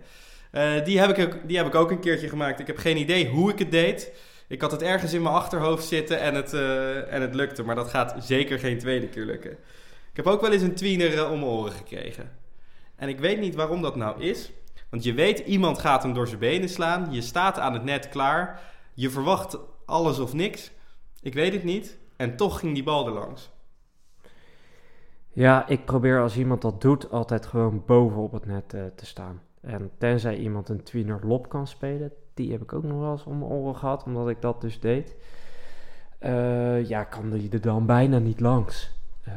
Eh, 0.50 0.84
die, 0.84 0.98
heb 0.98 1.18
ik 1.18 1.26
ook, 1.26 1.48
die 1.48 1.56
heb 1.56 1.66
ik 1.66 1.74
ook 1.74 1.90
een 1.90 2.00
keertje 2.00 2.28
gemaakt. 2.28 2.60
Ik 2.60 2.66
heb 2.66 2.76
geen 2.76 2.96
idee 2.96 3.28
hoe 3.28 3.50
ik 3.50 3.58
het 3.58 3.70
deed. 3.70 4.12
Ik 4.48 4.60
had 4.60 4.70
het 4.70 4.82
ergens 4.82 5.12
in 5.12 5.22
mijn 5.22 5.34
achterhoofd 5.34 5.84
zitten 5.84 6.20
en 6.20 6.34
het, 6.34 6.52
eh, 6.52 7.12
en 7.12 7.20
het 7.20 7.34
lukte. 7.34 7.62
Maar 7.62 7.74
dat 7.74 7.88
gaat 7.88 8.14
zeker 8.18 8.58
geen 8.58 8.78
tweede 8.78 9.08
keer 9.08 9.24
lukken. 9.24 9.52
Ik 10.10 10.16
heb 10.16 10.26
ook 10.26 10.40
wel 10.40 10.52
eens 10.52 10.62
een 10.62 10.74
tweener 10.74 11.28
om 11.28 11.38
mijn 11.38 11.52
oren 11.52 11.72
gekregen. 11.72 12.30
En 12.96 13.08
ik 13.08 13.18
weet 13.18 13.40
niet 13.40 13.54
waarom 13.54 13.82
dat 13.82 13.96
nou 13.96 14.22
is. 14.22 14.50
Want 14.92 15.04
je 15.04 15.14
weet, 15.14 15.38
iemand 15.38 15.78
gaat 15.78 16.02
hem 16.02 16.12
door 16.12 16.28
zijn 16.28 16.40
benen 16.40 16.68
slaan. 16.68 17.12
Je 17.12 17.20
staat 17.20 17.58
aan 17.58 17.72
het 17.72 17.84
net 17.84 18.08
klaar. 18.08 18.60
Je 18.94 19.10
verwacht 19.10 19.58
alles 19.84 20.18
of 20.18 20.32
niks. 20.32 20.70
Ik 21.20 21.34
weet 21.34 21.52
het 21.52 21.64
niet. 21.64 21.98
En 22.16 22.36
toch 22.36 22.58
ging 22.58 22.74
die 22.74 22.82
bal 22.82 23.06
er 23.06 23.12
langs. 23.12 23.50
Ja, 25.28 25.68
ik 25.68 25.84
probeer 25.84 26.20
als 26.20 26.36
iemand 26.36 26.62
dat 26.62 26.80
doet 26.80 27.10
altijd 27.10 27.46
gewoon 27.46 27.82
boven 27.86 28.20
op 28.22 28.32
het 28.32 28.46
net 28.46 28.74
eh, 28.74 28.84
te 28.96 29.06
staan. 29.06 29.40
En 29.60 29.90
tenzij 29.98 30.36
iemand 30.36 30.68
een 30.68 30.82
tweener 30.82 31.20
lop 31.22 31.48
kan 31.48 31.66
spelen, 31.66 32.12
die 32.34 32.52
heb 32.52 32.62
ik 32.62 32.72
ook 32.72 32.82
nog 32.82 33.00
wel 33.00 33.12
eens 33.12 33.24
om 33.24 33.38
mijn 33.38 33.50
oren 33.50 33.76
gehad, 33.76 34.04
omdat 34.04 34.28
ik 34.28 34.40
dat 34.40 34.60
dus 34.60 34.80
deed. 34.80 35.16
Eh, 36.18 36.88
ja, 36.88 37.04
kan 37.04 37.30
die 37.30 37.50
er 37.50 37.60
dan 37.60 37.86
bijna 37.86 38.18
niet 38.18 38.40
langs. 38.40 38.90
Eh, 39.22 39.32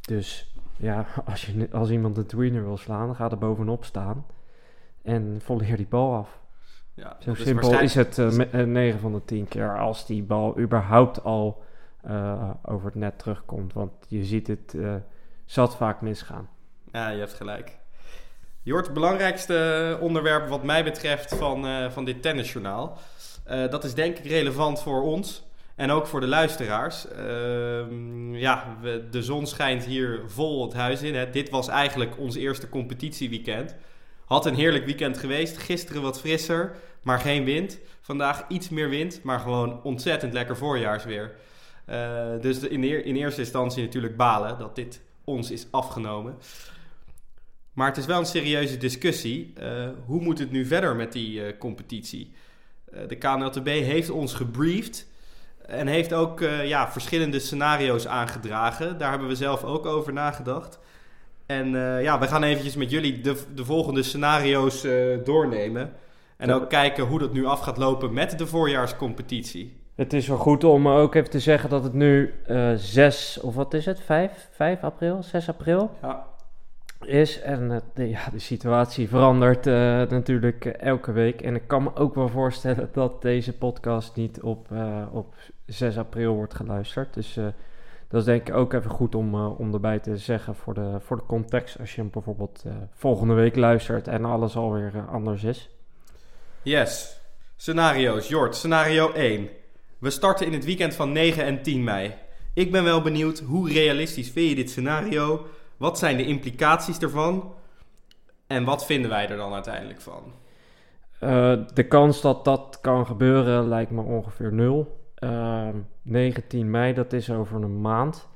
dus 0.00 0.54
ja, 0.76 1.06
als, 1.30 1.46
je, 1.46 1.68
als 1.72 1.90
iemand 1.90 2.16
een 2.16 2.26
tweener 2.26 2.64
wil 2.64 2.76
slaan, 2.76 3.06
dan 3.06 3.16
ga 3.16 3.30
er 3.30 3.38
bovenop 3.38 3.84
staan. 3.84 4.24
En 5.02 5.40
volleer 5.44 5.76
die 5.76 5.86
bal 5.86 6.14
af. 6.14 6.38
Ja, 6.94 7.16
Zo 7.20 7.30
is 7.30 7.36
simpel 7.42 7.70
waarschijnlijk- 7.70 7.82
is 8.10 8.16
het 8.18 8.18
eh, 8.18 8.36
me- 8.36 8.58
eh, 8.62 8.66
9 8.66 9.00
van 9.00 9.12
de 9.12 9.24
10 9.24 9.48
keer 9.48 9.78
als 9.78 10.06
die 10.06 10.22
bal 10.22 10.58
überhaupt 10.58 11.24
al 11.24 11.62
eh, 12.02 12.50
over 12.64 12.86
het 12.86 12.94
net 12.94 13.18
terugkomt. 13.18 13.72
Want 13.72 13.92
je 14.08 14.24
ziet 14.24 14.46
het 14.46 14.74
eh, 14.74 14.94
zat 15.44 15.76
vaak 15.76 16.00
misgaan. 16.00 16.48
Ja, 16.92 17.08
je 17.08 17.18
hebt 17.18 17.34
gelijk. 17.34 17.78
Jort, 18.62 18.84
het 18.84 18.94
belangrijkste 18.94 19.98
onderwerp 20.00 20.48
wat 20.48 20.62
mij 20.62 20.84
betreft 20.84 21.34
van, 21.34 21.66
eh, 21.66 21.90
van 21.90 22.04
dit 22.04 22.22
tennisjournaal. 22.22 22.98
eh, 23.44 23.68
dat 23.70 23.84
is 23.84 23.94
denk 23.94 24.18
ik 24.18 24.24
relevant 24.26 24.82
voor 24.82 25.02
ons 25.02 25.48
en 25.76 25.90
ook 25.90 26.06
voor 26.06 26.20
de 26.20 26.26
luisteraars. 26.26 27.08
Ehm, 27.08 28.34
ja, 28.34 28.76
we- 28.80 29.06
de 29.10 29.22
zon 29.22 29.46
schijnt 29.46 29.84
hier 29.84 30.20
vol 30.26 30.62
het 30.64 30.74
huis 30.74 31.02
in. 31.02 31.14
Hè. 31.14 31.30
Dit 31.30 31.50
was 31.50 31.68
eigenlijk 31.68 32.18
ons 32.18 32.36
eerste 32.36 32.68
competitieweekend. 32.68 33.76
Had 34.30 34.46
een 34.46 34.54
heerlijk 34.54 34.84
weekend 34.84 35.18
geweest. 35.18 35.58
Gisteren 35.58 36.02
wat 36.02 36.20
frisser, 36.20 36.76
maar 37.02 37.18
geen 37.18 37.44
wind. 37.44 37.78
Vandaag 38.00 38.44
iets 38.48 38.68
meer 38.68 38.88
wind, 38.88 39.22
maar 39.22 39.40
gewoon 39.40 39.82
ontzettend 39.82 40.32
lekker 40.32 40.56
voorjaarsweer. 40.56 41.34
Eh, 41.84 42.26
dus 42.40 42.58
in, 42.58 43.04
in 43.04 43.16
eerste 43.16 43.40
instantie 43.40 43.82
natuurlijk 43.82 44.16
balen 44.16 44.58
dat 44.58 44.76
dit 44.76 45.00
ons 45.24 45.50
is 45.50 45.66
afgenomen. 45.70 46.38
Maar 47.72 47.88
het 47.88 47.96
is 47.96 48.06
wel 48.06 48.18
een 48.18 48.26
serieuze 48.26 48.76
discussie. 48.76 49.52
Eh, 49.56 49.88
hoe 50.06 50.20
moet 50.20 50.38
het 50.38 50.50
nu 50.50 50.66
verder 50.66 50.96
met 50.96 51.12
die 51.12 51.44
eh, 51.44 51.58
competitie? 51.58 52.32
De 53.08 53.16
KNLTB 53.16 53.66
heeft 53.66 54.10
ons 54.10 54.34
gebriefd 54.34 55.06
en 55.66 55.86
heeft 55.86 56.12
ook 56.12 56.40
ja, 56.64 56.92
verschillende 56.92 57.38
scenario's 57.38 58.06
aangedragen. 58.06 58.98
Daar 58.98 59.10
hebben 59.10 59.28
we 59.28 59.34
zelf 59.34 59.64
ook 59.64 59.86
over 59.86 60.12
nagedacht. 60.12 60.78
En 61.50 61.74
eh, 61.74 62.02
ja, 62.02 62.18
we 62.18 62.26
gaan 62.26 62.42
eventjes 62.42 62.76
met 62.76 62.90
jullie 62.90 63.20
de, 63.20 63.42
de 63.54 63.64
volgende 63.64 64.02
scenario's 64.02 64.84
eh, 64.84 64.92
doornemen. 65.24 65.92
En 66.36 66.52
ook 66.52 66.68
kijken 66.68 67.04
hoe 67.04 67.18
dat 67.18 67.32
nu 67.32 67.46
af 67.46 67.60
gaat 67.60 67.76
lopen 67.76 68.12
met 68.12 68.38
de 68.38 68.46
voorjaarscompetitie. 68.46 69.76
Het 69.94 70.12
is 70.12 70.28
wel 70.28 70.36
goed 70.36 70.64
om 70.64 70.88
ook 70.88 71.14
even 71.14 71.30
te 71.30 71.40
zeggen 71.40 71.70
dat 71.70 71.82
het 71.82 71.92
nu 71.92 72.34
eh 72.46 72.72
6, 72.74 73.40
of 73.40 73.54
wat 73.54 73.74
is 73.74 73.84
het, 73.84 74.00
5, 74.00 74.48
5 74.50 74.82
april, 74.82 75.22
6 75.22 75.48
april 75.48 75.90
Ja, 76.02 76.26
is. 77.04 77.40
En 77.40 77.70
eh, 77.70 77.76
de, 77.94 78.08
ja, 78.08 78.20
de 78.32 78.38
situatie 78.38 79.08
verandert 79.08 79.66
eh, 79.66 79.74
natuurlijk 80.08 80.64
eh, 80.64 80.86
elke 80.86 81.12
week. 81.12 81.42
En 81.42 81.54
ik 81.54 81.62
kan 81.66 81.82
me 81.82 81.96
ook 81.96 82.14
wel 82.14 82.28
voorstellen 82.28 82.88
dat 82.92 83.22
deze 83.22 83.52
podcast 83.52 84.16
niet 84.16 84.40
op, 84.42 84.72
eh, 84.72 85.02
op 85.12 85.34
6 85.66 85.98
april 85.98 86.34
wordt 86.34 86.54
geluisterd. 86.54 87.14
Dus 87.14 87.36
eh, 87.36 87.44
dat 88.10 88.20
is 88.20 88.26
denk 88.26 88.48
ik 88.48 88.54
ook 88.54 88.72
even 88.72 88.90
goed 88.90 89.14
om, 89.14 89.34
eh, 89.34 89.60
om 89.60 89.74
erbij 89.74 89.98
te 89.98 90.16
zeggen 90.16 90.54
voor 90.54 90.74
de, 90.74 90.96
voor 91.00 91.16
de 91.16 91.26
context. 91.26 91.78
Als 91.78 91.94
je 91.94 92.00
hem 92.00 92.10
bijvoorbeeld 92.10 92.62
eh, 92.66 92.72
volgende 92.92 93.34
week 93.34 93.56
luistert 93.56 94.08
en 94.08 94.24
alles 94.24 94.56
alweer 94.56 94.92
eh, 94.94 95.08
anders 95.12 95.44
is. 95.44 95.70
Yes. 96.62 97.20
Scenario's. 97.56 98.28
Jort, 98.28 98.56
scenario 98.56 99.12
1. 99.12 99.48
We 99.98 100.10
starten 100.10 100.46
in 100.46 100.52
het 100.52 100.64
weekend 100.64 100.94
van 100.94 101.12
9 101.12 101.44
en 101.44 101.62
10 101.62 101.84
mei. 101.84 102.14
Ik 102.54 102.72
ben 102.72 102.84
wel 102.84 103.02
benieuwd, 103.02 103.38
hoe 103.38 103.72
realistisch 103.72 104.30
vind 104.30 104.48
je 104.48 104.54
dit 104.54 104.70
scenario? 104.70 105.46
Wat 105.76 105.98
zijn 105.98 106.16
de 106.16 106.26
implicaties 106.26 106.98
ervan? 106.98 107.52
En 108.46 108.64
wat 108.64 108.86
vinden 108.86 109.10
wij 109.10 109.28
er 109.28 109.36
dan 109.36 109.52
uiteindelijk 109.52 110.00
van? 110.00 110.22
De 111.74 111.86
kans 111.88 112.20
dat 112.20 112.44
dat 112.44 112.78
kan 112.80 113.06
gebeuren 113.06 113.68
lijkt 113.68 113.90
me 113.90 114.02
ongeveer 114.02 114.52
nul. 114.52 114.99
Ehm 115.20 115.76
19 116.02 116.70
mei, 116.70 116.94
dat 116.94 117.12
is 117.12 117.30
over 117.30 117.62
een 117.62 117.80
maand. 117.80 118.28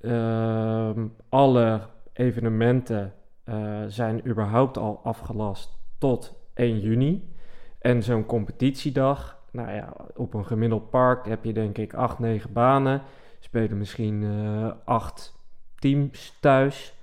Ehm, 0.00 1.06
alle 1.28 1.80
evenementen 2.12 3.12
eh, 3.44 3.82
zijn 3.86 4.28
überhaupt 4.28 4.78
al 4.78 5.00
afgelast 5.02 5.78
tot 5.98 6.38
1 6.54 6.80
juni. 6.80 7.34
En 7.78 8.02
zo'n 8.02 8.26
competitiedag, 8.26 9.38
nou 9.52 9.72
ja, 9.72 9.92
op 10.14 10.34
een 10.34 10.46
gemiddeld 10.46 10.90
park 10.90 11.26
heb 11.26 11.44
je 11.44 11.52
denk 11.52 11.78
ik 11.78 11.94
8, 11.94 12.18
9 12.18 12.52
banen. 12.52 13.02
Spelen 13.38 13.78
misschien 13.78 14.22
eh 14.24 14.70
8 14.84 15.34
teams 15.78 16.36
thuis. 16.40 16.94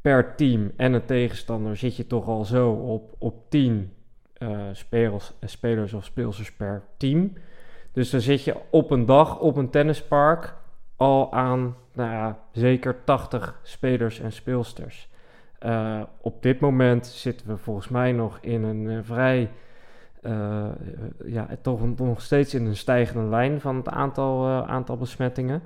Per 0.00 0.34
team 0.34 0.72
en 0.76 0.92
een 0.92 1.04
tegenstander 1.04 1.76
zit 1.76 1.96
je 1.96 2.06
toch 2.06 2.28
al 2.28 2.44
zo 2.44 2.70
op, 2.70 3.14
op 3.18 3.50
10 3.50 3.92
spelers, 4.72 5.32
spelers 5.40 5.92
of 5.92 6.04
speelsters 6.04 6.52
per 6.52 6.82
team. 6.96 7.32
Dus 7.92 8.10
dan 8.10 8.20
zit 8.20 8.44
je 8.44 8.56
op 8.70 8.90
een 8.90 9.06
dag 9.06 9.38
op 9.38 9.56
een 9.56 9.70
tennispark 9.70 10.54
al 10.96 11.32
aan 11.32 11.76
nou 11.92 12.10
ja, 12.10 12.38
zeker 12.52 13.04
80 13.04 13.60
spelers 13.62 14.20
en 14.20 14.32
speelsters. 14.32 15.08
Uh, 15.66 16.02
op 16.20 16.42
dit 16.42 16.60
moment 16.60 17.06
zitten 17.06 17.46
we 17.46 17.56
volgens 17.56 17.88
mij 17.88 18.12
nog 18.12 18.38
in 18.40 18.62
een 18.62 18.84
uh, 18.84 18.98
vrij, 19.02 19.50
uh, 20.22 20.66
ja, 21.24 21.48
toch 21.62 21.96
nog 21.98 22.22
steeds 22.22 22.54
in 22.54 22.66
een 22.66 22.76
stijgende 22.76 23.28
lijn 23.28 23.60
van 23.60 23.76
het 23.76 23.88
aantal, 23.88 24.46
aantal 24.46 24.96
besmettingen. 24.96 25.62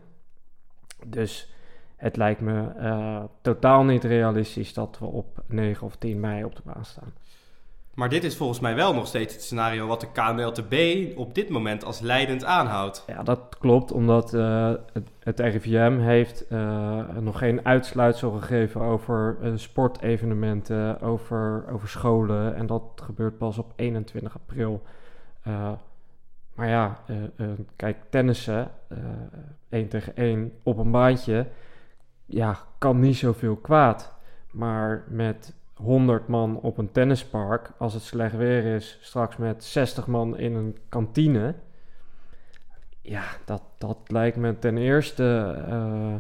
Dus 1.07 1.55
het 1.97 2.17
lijkt 2.17 2.41
me 2.41 3.29
totaal 3.41 3.85
niet 3.85 4.05
realistisch 4.05 4.75
dat 4.75 4.99
we 4.99 5.07
op 5.07 5.43
9 5.47 5.87
of 5.87 5.97
10 5.97 6.21
mei 6.21 6.45
op 6.45 6.57
de 6.57 6.63
baan 6.65 6.85
staan. 6.85 7.13
Maar 7.95 8.09
dit 8.09 8.25
is 8.25 8.37
volgens 8.37 8.61
mij 8.61 8.75
wel 8.75 8.95
nog 8.95 9.07
steeds 9.07 9.35
het 9.35 9.43
scenario 9.43 9.87
wat 9.87 10.01
de 10.01 10.13
KNLTB 10.13 10.77
op 11.19 11.35
dit 11.35 11.49
moment 11.49 11.85
als 11.85 12.01
leidend 12.01 12.45
aanhoudt. 12.45 13.05
Ja, 13.07 13.23
dat 13.23 13.57
klopt, 13.59 13.93
omdat 13.93 14.35
uh, 14.35 14.73
het, 14.93 15.09
het, 15.19 15.41
RIVM 15.41 15.99
heeft 15.99 16.45
uh, 16.51 17.09
nog 17.21 17.39
geen 17.39 17.65
uitsluitsel 17.65 18.31
gegeven 18.31 18.81
over 18.81 19.37
uh, 19.43 19.53
sportevenementen, 19.55 21.01
over, 21.01 21.65
over 21.73 21.89
scholen. 21.89 22.55
En 22.55 22.67
dat 22.67 22.83
gebeurt 23.03 23.39
pas 23.39 23.59
op 23.59 23.73
21 23.77 24.35
april. 24.35 24.83
maar 26.55 26.69
ja, 26.69 26.99
kijk, 27.77 27.97
tennissen, 28.11 28.71
1 29.69 29.89
tegen 29.89 30.17
1 30.17 30.53
op 30.63 30.79
een 30.79 30.91
baantje, 30.91 31.47
ja, 32.27 32.59
kan 32.79 33.01
niet 33.01 33.17
zoveel 33.17 33.57
kwaad. 33.57 34.15
Maar 34.51 35.05
met 35.09 35.55
100 35.75 36.29
man 36.29 36.61
op 36.61 36.79
een 36.79 36.93
tennispark, 36.93 37.73
als 37.79 37.95
het 37.95 38.03
slecht 38.03 38.37
weer 38.37 38.65
is, 38.65 38.99
straks 39.01 39.37
met 39.37 39.65
60 39.65 40.07
man 40.07 40.39
in 40.39 40.55
een 40.55 40.79
kantine. 40.89 41.55
Ja, 43.01 43.25
dat, 43.45 43.63
dat 43.79 43.99
lijkt 44.07 44.37
me 44.37 44.59
ten 44.59 44.77
eerste, 44.77 45.57
uh, 45.69 46.15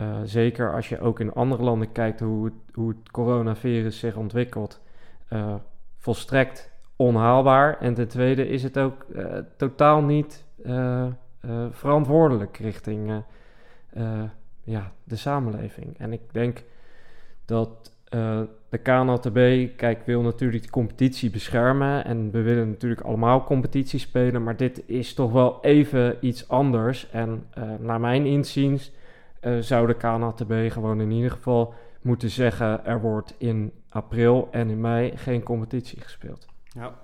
uh, 0.00 0.20
zeker 0.24 0.74
als 0.74 0.88
je 0.88 1.00
ook 1.00 1.20
in 1.20 1.32
andere 1.32 1.62
landen 1.62 1.92
kijkt 1.92 2.20
hoe 2.20 2.44
het, 2.44 2.54
hoe 2.72 2.88
het 2.88 3.10
coronavirus 3.10 3.98
zich 3.98 4.16
ontwikkelt, 4.16 4.80
uh, 5.30 5.54
volstrekt 5.96 6.70
onhaalbaar. 6.96 7.78
En 7.80 7.94
ten 7.94 8.08
tweede 8.08 8.48
is 8.48 8.62
het 8.62 8.78
ook 8.78 9.06
totaal 9.56 10.02
niet 10.02 10.44
verantwoordelijk 11.70 12.56
richting 12.56 13.22
ja, 14.62 14.92
de 15.04 15.16
samenleving. 15.16 15.98
En 15.98 16.12
ik 16.12 16.32
denk 16.32 16.64
dat 17.44 17.95
uh, 18.14 18.40
de 18.68 18.78
KNLTB, 18.78 19.68
kijk, 19.76 20.06
wil 20.06 20.22
natuurlijk 20.22 20.62
de 20.62 20.70
competitie 20.70 21.30
beschermen. 21.30 22.04
En 22.04 22.30
we 22.30 22.42
willen 22.42 22.68
natuurlijk 22.68 23.00
allemaal 23.00 23.44
competitie 23.44 23.98
spelen. 23.98 24.42
Maar 24.42 24.56
dit 24.56 24.82
is 24.86 25.14
toch 25.14 25.32
wel 25.32 25.58
even 25.62 26.16
iets 26.20 26.48
anders. 26.48 27.10
En 27.10 27.46
uh, 27.58 27.64
naar 27.78 28.00
mijn 28.00 28.26
inziens 28.26 28.92
uh, 29.40 29.58
zou 29.58 29.86
de 29.86 29.94
KNLTB 29.94 30.72
gewoon 30.72 31.00
in 31.00 31.10
ieder 31.10 31.30
geval 31.30 31.74
moeten 32.00 32.30
zeggen... 32.30 32.84
er 32.84 33.00
wordt 33.00 33.34
in 33.38 33.72
april 33.88 34.48
en 34.50 34.70
in 34.70 34.80
mei 34.80 35.16
geen 35.16 35.42
competitie 35.42 36.00
gespeeld. 36.00 36.46
Ja, 36.68 36.94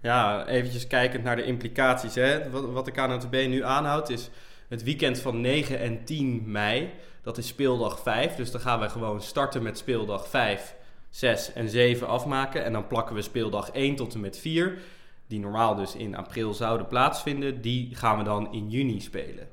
ja 0.00 0.46
eventjes 0.46 0.86
kijkend 0.86 1.24
naar 1.24 1.36
de 1.36 1.44
implicaties. 1.44 2.14
Hè. 2.14 2.50
Wat, 2.50 2.84
de 2.84 2.90
KNLTB 2.90 3.46
nu 3.48 3.64
aanhoudt 3.64 4.10
is 4.10 4.30
het 4.72 4.82
weekend 4.82 5.18
van 5.18 5.40
9 5.40 5.78
en 5.78 6.04
10 6.04 6.42
mei... 6.46 6.90
Dat 7.22 7.38
is 7.38 7.46
speeldag 7.46 8.00
5. 8.00 8.34
Dus 8.34 8.50
dan 8.50 8.60
gaan 8.60 8.80
we 8.80 8.88
gewoon 8.88 9.22
starten 9.22 9.62
met 9.62 9.78
speeldag 9.78 10.28
5, 10.28 10.74
6 11.10 11.52
en 11.52 11.68
7 11.68 12.06
afmaken. 12.06 12.64
En 12.64 12.72
dan 12.72 12.86
plakken 12.86 13.14
we 13.14 13.22
speeldag 13.22 13.70
1 13.70 13.96
tot 13.96 14.14
en 14.14 14.20
met 14.20 14.38
4. 14.38 14.78
Die 15.26 15.40
normaal 15.40 15.74
dus 15.74 15.94
in 15.94 16.16
april 16.16 16.54
zouden 16.54 16.86
plaatsvinden. 16.86 17.60
Die 17.60 17.94
gaan 17.94 18.18
we 18.18 18.24
dan 18.24 18.52
in 18.52 18.70
juni 18.70 19.00
spelen. 19.00 19.48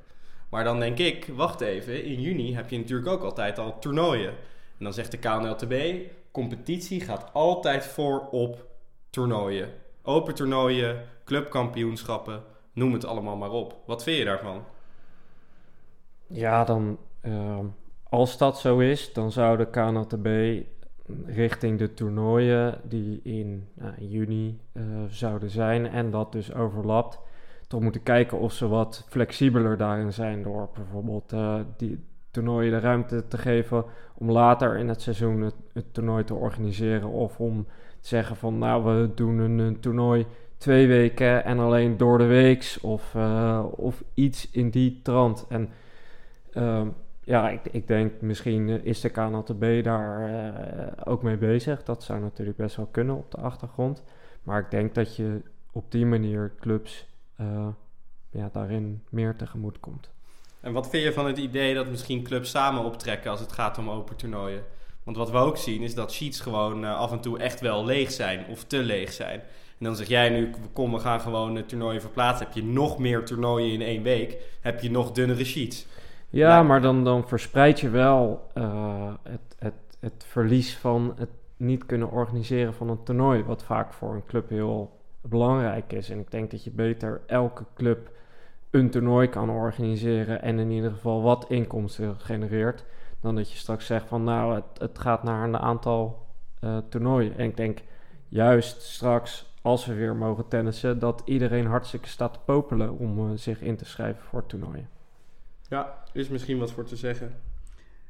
Maar 0.48 0.64
dan 0.64 0.80
denk 0.80 0.98
ik, 0.98 1.26
wacht 1.34 1.60
even, 1.60 2.04
in 2.04 2.20
juni 2.20 2.54
heb 2.54 2.70
je 2.70 2.78
natuurlijk 2.78 3.08
ook 3.08 3.22
altijd 3.22 3.58
al 3.58 3.78
toernooien. 3.78 4.30
En 4.78 4.84
dan 4.84 4.92
zegt 4.92 5.10
de 5.10 5.18
KNLTB, 5.18 5.96
competitie 6.32 7.00
gaat 7.00 7.30
altijd 7.32 7.84
voor 7.84 8.28
op 8.30 8.66
toernooien. 9.10 9.68
Open 10.02 10.34
toernooien, 10.34 11.04
clubkampioenschappen, 11.24 12.42
noem 12.72 12.92
het 12.92 13.04
allemaal 13.04 13.36
maar 13.36 13.50
op. 13.50 13.76
Wat 13.86 14.02
vind 14.02 14.18
je 14.18 14.24
daarvan? 14.24 14.64
Ja, 16.32 16.64
dan 16.64 16.98
Ehm, 17.20 17.64
als 18.08 18.38
dat 18.38 18.58
zo 18.58 18.78
is, 18.78 19.12
dan 19.12 19.32
zou 19.32 19.56
de 19.56 19.66
KNLTB 19.66 20.62
richting 21.26 21.78
de 21.78 21.94
toernooien 21.94 22.80
die 22.82 23.20
in 23.22 23.68
nou, 23.74 23.92
juni 23.98 24.60
uh, 24.72 24.82
zouden 25.08 25.50
zijn 25.50 25.86
en 25.86 26.10
dat 26.10 26.32
dus 26.32 26.54
overlapt, 26.54 27.20
toch 27.68 27.80
moeten 27.80 28.02
kijken 28.02 28.38
of 28.38 28.52
ze 28.52 28.68
wat 28.68 29.04
flexibeler 29.08 29.76
daarin 29.76 30.12
zijn 30.12 30.42
door 30.42 30.68
bijvoorbeeld 30.74 31.32
uh, 31.32 31.60
die 31.76 32.04
toernooien 32.30 32.72
de 32.72 32.78
ruimte 32.78 33.28
te 33.28 33.38
geven 33.38 33.84
om 34.14 34.30
later 34.30 34.76
in 34.76 34.88
het 34.88 35.02
seizoen 35.02 35.40
het, 35.40 35.54
toernooi 35.92 36.24
te 36.24 36.34
organiseren 36.34 37.08
of 37.08 37.40
om 37.40 37.66
te 38.00 38.08
zeggen 38.08 38.36
van 38.36 38.58
nou 38.58 38.84
we 38.84 39.14
doen 39.14 39.38
een, 39.38 39.80
toernooi 39.80 40.26
twee 40.56 40.86
weken 40.86 41.44
en 41.44 41.58
alleen 41.58 41.96
door 41.96 42.18
de 42.18 42.24
weeks 42.24 42.80
of, 42.80 43.14
uh, 43.14 43.64
of 43.70 44.02
iets 44.14 44.50
in 44.50 44.70
die 44.70 45.00
trant. 45.02 45.46
En 45.48 45.68
uh, 46.52 46.86
ja, 47.24 47.58
ik, 47.70 47.86
denk 47.86 48.20
misschien 48.20 48.68
eh, 48.68 48.84
is 48.84 49.00
de 49.00 49.08
KNLTB 49.08 49.84
daar 49.84 50.30
uh, 50.30 50.92
ook 51.04 51.22
mee 51.22 51.36
bezig. 51.36 51.82
Dat 51.82 52.02
zou 52.02 52.20
natuurlijk 52.20 52.56
best 52.56 52.76
wel 52.76 52.86
kunnen 52.86 53.16
op 53.16 53.30
de 53.30 53.36
achtergrond. 53.36 54.02
Maar 54.42 54.60
ik 54.60 54.70
denk 54.70 54.94
dat 54.94 55.16
je 55.16 55.42
op 55.72 55.90
die 55.90 56.06
manier 56.06 56.52
clubs 56.60 57.06
uh, 57.40 57.66
ja, 58.30 58.50
daarin 58.52 59.02
meer 59.10 59.36
tegemoet 59.36 59.80
komt. 59.80 60.10
En 60.60 60.72
wat 60.72 60.90
vind 60.90 61.04
je 61.04 61.12
van 61.12 61.26
het 61.26 61.38
idee 61.38 61.74
dat 61.74 61.88
misschien 61.88 62.22
clubs 62.22 62.50
samen 62.50 62.84
optrekken 62.84 63.30
als 63.30 63.40
het 63.40 63.52
gaat 63.52 63.78
om 63.78 63.90
open 63.90 64.16
toernooien? 64.16 64.62
Want 65.02 65.16
wat 65.16 65.30
we 65.30 65.36
ook 65.36 65.56
zien 65.56 65.82
is 65.82 65.94
dat 65.94 66.12
sheets 66.12 66.40
gewoon 66.40 66.84
af 66.84 67.12
en 67.12 67.20
toe 67.20 67.38
echt 67.38 67.60
wel 67.60 67.84
leeg 67.84 68.10
zijn 68.10 68.46
of 68.46 68.64
te 68.64 68.78
leeg 68.78 69.12
zijn. 69.12 69.40
En 69.78 69.86
dan 69.86 69.96
zeg 69.96 70.08
jij 70.08 70.30
nu, 70.30 70.50
kom 70.72 70.92
we 70.92 70.98
gaan 70.98 71.20
gewoon 71.20 71.66
toernooien 71.66 72.00
verplaatsen. 72.00 72.46
Heb 72.46 72.54
je 72.54 72.64
nog 72.64 72.98
meer 72.98 73.24
toernooien 73.24 73.72
in 73.72 73.82
één 73.82 74.02
week, 74.02 74.36
heb 74.60 74.80
je 74.80 74.90
nog 74.90 75.12
dunnere 75.12 75.44
sheets. 75.44 75.86
Ja, 76.30 76.62
maar 76.62 76.80
dan, 76.80 77.04
dan 77.04 77.28
verspreid 77.28 77.80
je 77.80 77.90
wel 77.90 78.50
uh, 78.54 79.12
het, 79.22 79.56
het, 79.58 79.74
het 80.00 80.24
verlies 80.26 80.76
van 80.76 81.12
het 81.16 81.30
niet 81.56 81.86
kunnen 81.86 82.10
organiseren 82.10 82.74
van 82.74 82.88
een 82.88 83.02
toernooi, 83.02 83.44
wat 83.44 83.62
vaak 83.62 83.92
voor 83.92 84.14
een 84.14 84.26
club 84.26 84.48
heel 84.48 84.98
belangrijk 85.20 85.92
is. 85.92 86.10
En 86.10 86.18
ik 86.18 86.30
denk 86.30 86.50
dat 86.50 86.64
je 86.64 86.70
beter 86.70 87.20
elke 87.26 87.64
club 87.74 88.10
een 88.70 88.90
toernooi 88.90 89.28
kan 89.28 89.50
organiseren 89.50 90.42
en 90.42 90.58
in 90.58 90.70
ieder 90.70 90.90
geval 90.90 91.22
wat 91.22 91.46
inkomsten 91.48 92.16
genereert, 92.18 92.84
dan 93.20 93.34
dat 93.34 93.50
je 93.50 93.58
straks 93.58 93.86
zegt 93.86 94.08
van 94.08 94.24
nou, 94.24 94.54
het, 94.54 94.64
het 94.78 94.98
gaat 94.98 95.22
naar 95.22 95.44
een 95.44 95.58
aantal 95.58 96.26
uh, 96.60 96.76
toernooien. 96.88 97.38
En 97.38 97.44
ik 97.44 97.56
denk 97.56 97.78
juist 98.28 98.82
straks, 98.82 99.54
als 99.62 99.86
we 99.86 99.94
weer 99.94 100.16
mogen 100.16 100.48
tennissen, 100.48 100.98
dat 100.98 101.22
iedereen 101.24 101.66
hartstikke 101.66 102.08
staat 102.08 102.32
te 102.32 102.40
popelen 102.44 102.98
om 102.98 103.18
uh, 103.18 103.36
zich 103.36 103.60
in 103.60 103.76
te 103.76 103.84
schrijven 103.84 104.22
voor 104.22 104.46
toernooien. 104.46 104.88
Ja, 105.70 106.02
is 106.12 106.28
misschien 106.28 106.58
wat 106.58 106.72
voor 106.72 106.84
te 106.84 106.96
zeggen. 106.96 107.40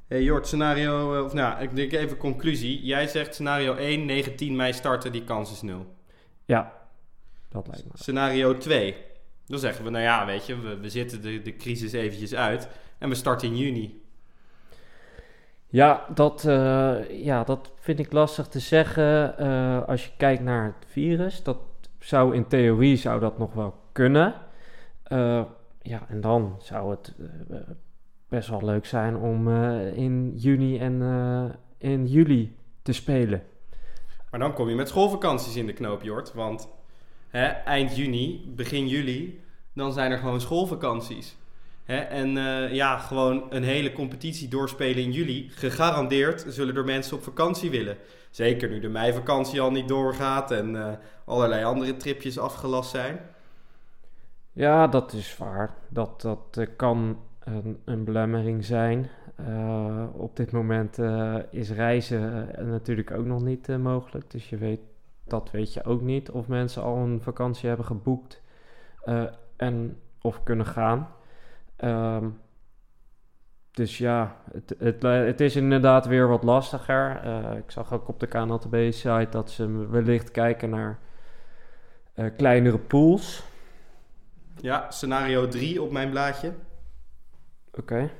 Hey 0.06 0.22
Jort, 0.22 0.46
scenario, 0.46 1.14
eh, 1.16 1.24
of 1.24 1.32
nou, 1.32 1.62
ik 1.62 1.76
denk 1.76 1.92
even 1.92 2.16
conclusie. 2.16 2.84
Jij 2.84 3.06
zegt 3.06 3.34
scenario 3.34 3.74
1, 3.74 4.04
19 4.04 4.56
mei 4.56 4.72
starten, 4.72 5.12
die 5.12 5.24
kans 5.24 5.52
is 5.52 5.62
nul. 5.62 5.94
Ja, 6.44 6.72
dat 7.48 7.66
lijkt 7.66 7.84
me. 7.84 7.90
Scenario 7.94 8.58
2. 8.58 8.96
Dan 9.46 9.58
zeggen 9.58 9.84
we, 9.84 9.90
nou 9.90 10.04
ja, 10.04 10.26
weet 10.26 10.46
je, 10.46 10.60
we, 10.60 10.76
we 10.76 10.90
zitten 10.90 11.22
de, 11.22 11.42
de 11.42 11.56
crisis 11.56 11.92
eventjes 11.92 12.34
uit 12.34 12.68
en 12.98 13.08
we 13.08 13.14
starten 13.14 13.48
in 13.48 13.56
juni. 13.56 14.02
Ja, 15.66 16.06
dat, 16.14 16.44
uh, 16.44 17.24
ja, 17.24 17.44
dat 17.44 17.72
vind 17.78 17.98
ik 17.98 18.12
lastig 18.12 18.46
te 18.46 18.58
zeggen. 18.58 19.34
Uh, 19.40 19.88
als 19.88 20.04
je 20.04 20.10
kijkt 20.16 20.42
naar 20.42 20.64
het 20.64 20.90
virus, 20.90 21.42
dat 21.42 21.58
zou 21.98 22.34
in 22.34 22.46
theorie 22.46 22.96
zou 22.96 23.20
dat 23.20 23.38
nog 23.38 23.52
wel 23.52 23.74
kunnen. 23.92 24.34
Uh, 25.08 25.42
ja, 25.82 26.06
en 26.08 26.20
dan 26.20 26.56
zou 26.58 26.90
het 26.90 27.14
uh, 27.18 27.56
best 28.28 28.48
wel 28.48 28.64
leuk 28.64 28.86
zijn 28.86 29.16
om 29.16 29.48
uh, 29.48 29.96
in 29.96 30.32
juni 30.36 30.78
en 30.78 30.92
uh, 30.92 31.44
in 31.78 32.06
juli 32.06 32.56
te 32.82 32.92
spelen. 32.92 33.42
Maar 34.30 34.40
dan 34.40 34.52
kom 34.52 34.68
je 34.68 34.74
met 34.74 34.88
schoolvakanties 34.88 35.56
in 35.56 35.66
de 35.66 35.72
knoop, 35.72 36.02
Jort. 36.02 36.32
Want 36.32 36.68
hè, 37.28 37.44
eind 37.46 37.96
juni, 37.96 38.52
begin 38.56 38.88
juli, 38.88 39.40
dan 39.74 39.92
zijn 39.92 40.10
er 40.10 40.18
gewoon 40.18 40.40
schoolvakanties. 40.40 41.36
Hè, 41.84 41.96
en 41.96 42.30
ja, 42.74 42.98
gewoon 42.98 43.46
een 43.48 43.62
hele 43.62 43.92
competitie 43.92 44.48
doorspelen 44.48 45.02
in 45.02 45.12
juli. 45.12 45.48
Gegarandeerd 45.50 46.44
zullen 46.48 46.76
er 46.76 46.84
mensen 46.84 47.16
op 47.16 47.22
vakantie 47.22 47.70
willen. 47.70 47.96
Zeker 48.30 48.68
nu 48.68 48.80
de 48.80 48.88
meivakantie 48.88 49.60
al 49.60 49.70
niet 49.70 49.88
doorgaat 49.88 50.50
en 50.50 50.98
allerlei 51.24 51.64
andere 51.64 51.96
tripjes 51.96 52.38
afgelast 52.38 52.90
zijn. 52.90 53.20
Ja, 54.52 54.86
dat 54.86 55.12
is 55.12 55.36
waar. 55.36 55.74
Dat, 55.88 56.20
dat 56.20 56.56
uh, 56.58 56.66
kan 56.76 57.18
een, 57.38 57.80
een, 57.84 58.04
belemmering 58.04 58.64
zijn. 58.64 59.08
Uh, 59.48 60.04
op 60.12 60.36
dit 60.36 60.52
moment 60.52 60.98
uh, 60.98 61.36
is 61.50 61.70
reizen 61.70 62.48
natuurlijk 62.68 63.10
ook 63.10 63.26
nog 63.26 63.42
niet 63.42 63.68
mogelijk. 63.78 64.30
Dus 64.30 64.48
je 64.48 64.56
weet 64.56 64.80
dat 65.30 65.50
weet 65.50 65.72
je 65.72 65.84
ook 65.84 66.00
niet. 66.00 66.30
Of 66.30 66.48
mensen 66.48 66.82
al 66.82 66.96
een 66.96 67.20
vakantie 67.22 67.68
hebben 67.68 67.86
geboekt 67.86 68.42
eh, 69.04 69.24
en 69.56 70.00
of 70.20 70.42
kunnen 70.42 70.66
gaan. 70.66 71.08
Ehm, 71.76 72.28
dus 73.70 73.98
ja, 73.98 74.36
het, 74.52 74.74
het, 74.78 75.02
het, 75.02 75.40
is 75.40 75.56
inderdaad 75.56 76.06
weer 76.06 76.28
wat 76.28 76.42
lastiger. 76.42 77.20
Eh, 77.24 77.56
ik 77.56 77.70
zag 77.70 77.92
ook 77.92 78.08
op 78.08 78.20
de 78.20 78.26
KNLTB-site 78.26 79.26
dat 79.30 79.50
ze 79.50 79.88
wellicht 79.88 80.30
kijken 80.30 80.70
naar 80.70 80.98
kleinere 82.36 82.78
pools. 82.78 83.42
Ja, 84.62 84.90
scenario 84.90 85.48
3 85.48 85.82
op 85.82 85.92
mijn 85.92 86.10
blaadje. 86.10 86.52
Oké. 87.74 88.10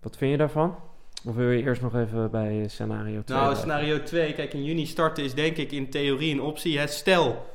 Wat 0.00 0.16
vind 0.16 0.30
je 0.30 0.36
daarvan? 0.36 0.76
Of 1.24 1.34
wil 1.34 1.50
je 1.50 1.62
eerst 1.62 1.82
nog 1.82 1.94
even 1.94 2.30
bij 2.30 2.64
scenario 2.68 3.22
2? 3.22 3.38
Nou, 3.38 3.56
scenario 3.56 4.02
2, 4.02 4.32
kijk, 4.32 4.54
in 4.54 4.64
juni 4.64 4.86
starten 4.86 5.24
is 5.24 5.34
denk 5.34 5.56
ik 5.56 5.72
in 5.72 5.90
theorie 5.90 6.32
een 6.32 6.40
optie. 6.40 6.78
Hè, 6.78 6.86
stel, 6.86 7.46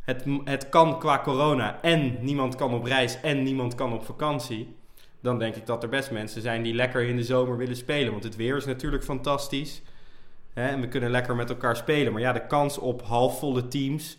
het, 0.00 0.24
het 0.44 0.68
kan 0.68 0.98
qua 0.98 1.20
corona 1.22 1.82
en 1.82 2.16
niemand 2.20 2.54
kan 2.54 2.74
op 2.74 2.84
reis 2.84 3.20
en 3.20 3.42
niemand 3.42 3.74
kan 3.74 3.92
op 3.92 4.04
vakantie. 4.04 4.76
Dan 5.20 5.38
denk 5.38 5.54
ik 5.54 5.66
dat 5.66 5.82
er 5.82 5.88
best 5.88 6.10
mensen 6.10 6.42
zijn 6.42 6.62
die 6.62 6.74
lekker 6.74 7.02
in 7.02 7.16
de 7.16 7.24
zomer 7.24 7.56
willen 7.56 7.76
spelen. 7.76 8.12
Want 8.12 8.24
het 8.24 8.36
weer 8.36 8.56
is 8.56 8.66
natuurlijk 8.66 9.04
fantastisch. 9.04 9.82
Hè, 10.52 10.68
en 10.68 10.80
we 10.80 10.88
kunnen 10.88 11.10
lekker 11.10 11.36
met 11.36 11.50
elkaar 11.50 11.76
spelen. 11.76 12.12
Maar 12.12 12.22
ja, 12.22 12.32
de 12.32 12.46
kans 12.46 12.78
op 12.78 13.02
halfvolle 13.02 13.68
teams, 13.68 14.18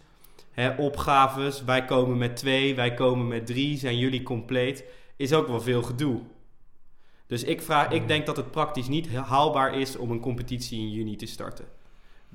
opgaves, 0.77 1.63
wij 1.63 1.85
komen 1.85 2.17
met 2.17 2.35
twee, 2.35 2.75
wij 2.75 2.93
komen 2.93 3.27
met 3.27 3.45
drie, 3.45 3.77
zijn 3.77 3.97
jullie 3.97 4.23
compleet, 4.23 4.83
is 5.15 5.33
ook 5.33 5.47
wel 5.47 5.61
veel 5.61 5.81
gedoe. 5.81 6.21
Dus 7.27 7.43
ik, 7.43 7.61
vraag, 7.61 7.91
ik 7.91 8.07
denk 8.07 8.25
dat 8.25 8.37
het 8.37 8.51
praktisch 8.51 8.87
niet 8.87 9.09
haalbaar 9.15 9.79
is 9.79 9.97
om 9.97 10.11
een 10.11 10.19
competitie 10.19 10.79
in 10.79 10.89
juni 10.89 11.15
te 11.15 11.25
starten. 11.25 11.65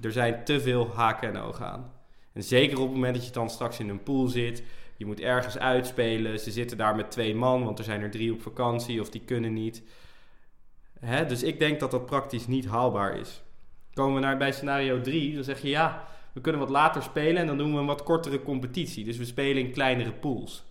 Er 0.00 0.12
zijn 0.12 0.44
te 0.44 0.60
veel 0.60 0.90
haken 0.94 1.28
en 1.28 1.40
ogen 1.40 1.66
aan. 1.66 1.92
En 2.32 2.42
zeker 2.42 2.78
op 2.78 2.84
het 2.84 2.94
moment 2.94 3.14
dat 3.14 3.26
je 3.26 3.32
dan 3.32 3.50
straks 3.50 3.78
in 3.78 3.88
een 3.88 4.02
pool 4.02 4.26
zit, 4.26 4.62
je 4.96 5.06
moet 5.06 5.20
ergens 5.20 5.58
uitspelen. 5.58 6.40
Ze 6.40 6.50
zitten 6.50 6.76
daar 6.76 6.96
met 6.96 7.10
twee 7.10 7.34
man, 7.34 7.64
want 7.64 7.78
er 7.78 7.84
zijn 7.84 8.02
er 8.02 8.10
drie 8.10 8.32
op 8.32 8.42
vakantie 8.42 9.00
of 9.00 9.10
die 9.10 9.20
kunnen 9.20 9.52
niet. 9.52 9.82
Hè? 11.00 11.26
Dus 11.26 11.42
ik 11.42 11.58
denk 11.58 11.80
dat 11.80 11.90
dat 11.90 12.06
praktisch 12.06 12.46
niet 12.46 12.66
haalbaar 12.66 13.18
is. 13.18 13.42
Komen 13.94 14.14
we 14.14 14.20
naar 14.20 14.36
bij 14.36 14.52
scenario 14.52 15.00
3, 15.00 15.34
dan 15.34 15.44
zeg 15.44 15.62
je 15.62 15.68
ja, 15.68 16.08
we 16.34 16.40
kunnen 16.40 16.60
wat 16.60 16.70
later 16.70 17.02
spelen 17.02 17.36
en 17.36 17.46
dan 17.46 17.58
doen 17.58 17.72
we 17.72 17.78
een 17.78 17.86
wat 17.86 18.02
kortere 18.02 18.42
competitie. 18.42 19.04
Dus 19.04 19.16
we 19.16 19.24
spelen 19.24 19.62
in 19.62 19.72
kleinere 19.72 20.12
pools. 20.12 20.64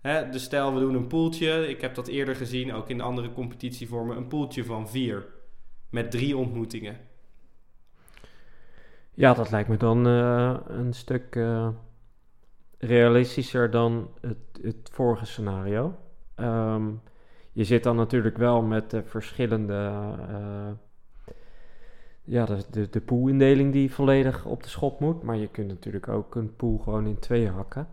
Hè, 0.00 0.28
dus 0.28 0.42
stel 0.42 0.74
we 0.74 0.80
doen 0.80 0.94
een 0.94 1.06
poeltje. 1.06 1.68
Ik 1.68 1.80
heb 1.80 1.94
dat 1.94 2.08
eerder 2.08 2.34
gezien, 2.34 2.72
ook 2.72 2.88
in 2.88 3.00
andere 3.00 3.32
competitievormen. 3.32 4.16
Een 4.16 4.28
poeltje 4.28 4.64
van 4.64 4.88
vier. 4.88 5.26
Met 5.90 6.10
drie 6.10 6.36
ontmoetingen. 6.36 6.96
Ja, 9.14 9.34
dat 9.34 9.50
lijkt 9.50 9.68
me 9.68 9.76
dan 9.76 10.06
uh, 10.06 10.56
een 10.66 10.92
stuk 10.92 11.34
uh, 11.34 11.68
realistischer 12.78 13.70
dan 13.70 14.10
het, 14.20 14.60
het 14.62 14.90
vorige 14.92 15.26
scenario. 15.26 15.94
Um, 16.36 17.02
je 17.52 17.64
zit 17.64 17.82
dan 17.82 17.96
natuurlijk 17.96 18.36
wel 18.36 18.62
met 18.62 18.90
de 18.90 19.02
verschillende. 19.02 19.90
Uh, 20.30 20.70
ja, 22.24 22.44
de, 22.44 22.64
de, 22.70 22.88
de 22.90 23.00
poolindeling 23.00 23.72
die 23.72 23.92
volledig 23.92 24.44
op 24.44 24.62
de 24.62 24.68
schop 24.68 25.00
moet. 25.00 25.22
Maar 25.22 25.36
je 25.36 25.48
kunt 25.48 25.68
natuurlijk 25.68 26.08
ook 26.08 26.34
een 26.34 26.56
pool 26.56 26.78
gewoon 26.78 27.06
in 27.06 27.18
twee 27.18 27.48
hakken. 27.48 27.88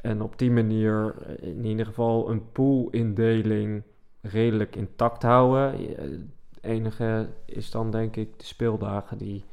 En 0.00 0.22
op 0.22 0.38
die 0.38 0.50
manier 0.50 1.14
eh, 1.26 1.48
in 1.48 1.64
ieder 1.64 1.86
geval 1.86 2.30
een 2.30 2.52
poolindeling 2.52 3.82
redelijk 4.20 4.76
intact 4.76 5.22
houden. 5.22 5.86
Het 5.96 6.20
enige 6.60 7.28
is 7.44 7.70
dan 7.70 7.90
denk 7.90 8.16
ik 8.16 8.38
de 8.38 8.44
speeldagen 8.44 9.18
die, 9.18 9.44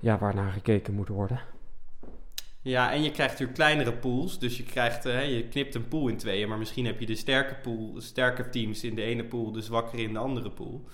ja, 0.00 0.18
waarnaar 0.18 0.52
gekeken 0.52 0.94
moet 0.94 1.08
worden. 1.08 1.40
Ja, 2.62 2.92
en 2.92 3.02
je 3.02 3.10
krijgt 3.10 3.32
natuurlijk 3.32 3.58
kleinere 3.58 3.92
pools. 3.92 4.38
Dus 4.38 4.56
je, 4.56 4.62
krijgt, 4.62 5.06
uh, 5.06 5.36
je 5.36 5.48
knipt 5.48 5.74
een 5.74 5.88
pool 5.88 6.08
in 6.08 6.16
tweeën. 6.16 6.48
Maar 6.48 6.58
misschien 6.58 6.86
heb 6.86 7.00
je 7.00 7.06
de 7.06 7.14
sterke, 7.14 7.54
pool, 7.54 7.94
sterke 8.00 8.48
teams 8.48 8.84
in 8.84 8.94
de 8.94 9.02
ene 9.02 9.24
pool, 9.24 9.52
de 9.52 9.60
zwakkere 9.60 10.02
in 10.02 10.12
de 10.12 10.18
andere 10.18 10.50
pool. 10.50 10.84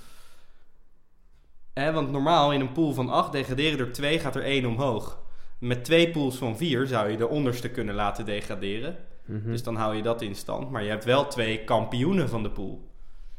Hè, 1.74 1.92
want 1.92 2.10
normaal 2.10 2.52
in 2.52 2.60
een 2.60 2.72
pool 2.72 2.92
van 2.92 3.08
8 3.08 3.32
degraderen 3.32 3.78
er 3.78 3.92
2, 3.92 4.18
gaat 4.18 4.36
er 4.36 4.44
1 4.44 4.66
omhoog. 4.66 5.18
Met 5.58 5.84
twee 5.84 6.10
pools 6.10 6.36
van 6.36 6.56
vier 6.56 6.86
zou 6.86 7.10
je 7.10 7.16
de 7.16 7.28
onderste 7.28 7.70
kunnen 7.70 7.94
laten 7.94 8.24
degraderen. 8.24 8.96
Mhm. 9.24 9.50
Dus 9.50 9.62
dan 9.62 9.76
hou 9.76 9.96
je 9.96 10.02
dat 10.02 10.22
in 10.22 10.34
stand. 10.34 10.70
Maar 10.70 10.82
je 10.82 10.88
hebt 10.88 11.04
wel 11.04 11.26
twee 11.26 11.64
kampioenen 11.64 12.28
van 12.28 12.42
de 12.42 12.50
pool. 12.50 12.88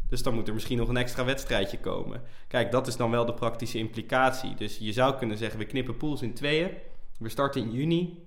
Dus 0.09 0.23
dan 0.23 0.33
moet 0.33 0.47
er 0.47 0.53
misschien 0.53 0.77
nog 0.77 0.89
een 0.89 0.97
extra 0.97 1.25
wedstrijdje 1.25 1.79
komen. 1.79 2.21
Kijk, 2.47 2.71
dat 2.71 2.87
is 2.87 2.97
dan 2.97 3.11
wel 3.11 3.25
de 3.25 3.33
praktische 3.33 3.77
implicatie. 3.77 4.55
Dus 4.55 4.77
je 4.77 4.93
zou 4.93 5.15
kunnen 5.15 5.37
zeggen, 5.37 5.59
we 5.59 5.65
knippen 5.65 5.97
pools 5.97 6.21
in 6.21 6.33
tweeën. 6.33 6.69
We 7.19 7.29
starten 7.29 7.61
in 7.61 7.71
juni. 7.71 8.25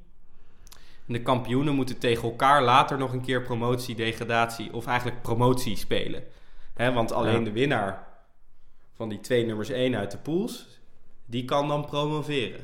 En 1.06 1.12
de 1.12 1.22
kampioenen 1.22 1.74
moeten 1.74 1.98
tegen 1.98 2.28
elkaar 2.28 2.62
later 2.62 2.98
nog 2.98 3.12
een 3.12 3.20
keer 3.20 3.42
promotie, 3.42 3.94
degradatie 3.94 4.72
of 4.72 4.86
eigenlijk 4.86 5.22
promotie 5.22 5.76
spelen. 5.76 6.22
He, 6.74 6.92
want 6.92 7.12
alleen 7.12 7.44
de 7.44 7.52
winnaar 7.52 8.06
van 8.94 9.08
die 9.08 9.20
twee 9.20 9.46
nummers 9.46 9.70
één 9.70 9.96
uit 9.96 10.10
de 10.10 10.18
pools, 10.18 10.80
die 11.26 11.44
kan 11.44 11.68
dan 11.68 11.84
promoveren. 11.86 12.60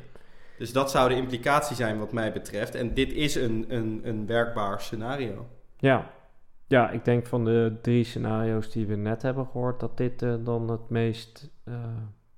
Dus 0.59 0.73
dat 0.73 0.90
zou 0.90 1.09
de 1.09 1.14
implicatie 1.14 1.77
zijn 1.77 1.99
wat 1.99 2.12
mij 2.12 2.33
betreft. 2.33 2.75
En 2.75 2.95
dit 2.95 3.12
is 3.12 3.35
een, 3.35 3.64
een, 3.69 4.01
een 4.05 4.27
werkbaar 4.27 4.81
scenario. 4.81 5.49
Ja. 5.79 6.11
ja, 6.66 6.90
ik 6.90 7.05
denk 7.05 7.27
van 7.27 7.45
de 7.45 7.79
drie 7.83 8.05
scenario's 8.05 8.71
die 8.71 8.87
we 8.87 8.97
net 8.97 9.23
hebben 9.23 9.47
gehoord, 9.47 9.81
dat 9.81 9.97
dit 9.97 10.23
uh, 10.23 10.35
dan 10.40 10.71
het 10.71 10.90
meest 10.90 11.51
uh, 11.64 11.75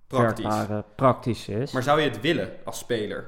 praktisch. 0.07 0.45
Werkbare, 0.45 0.85
praktisch 0.97 1.49
is. 1.49 1.73
Maar 1.73 1.83
zou 1.83 2.01
je 2.01 2.09
het 2.09 2.21
willen 2.21 2.51
als 2.65 2.79
speler? 2.79 3.27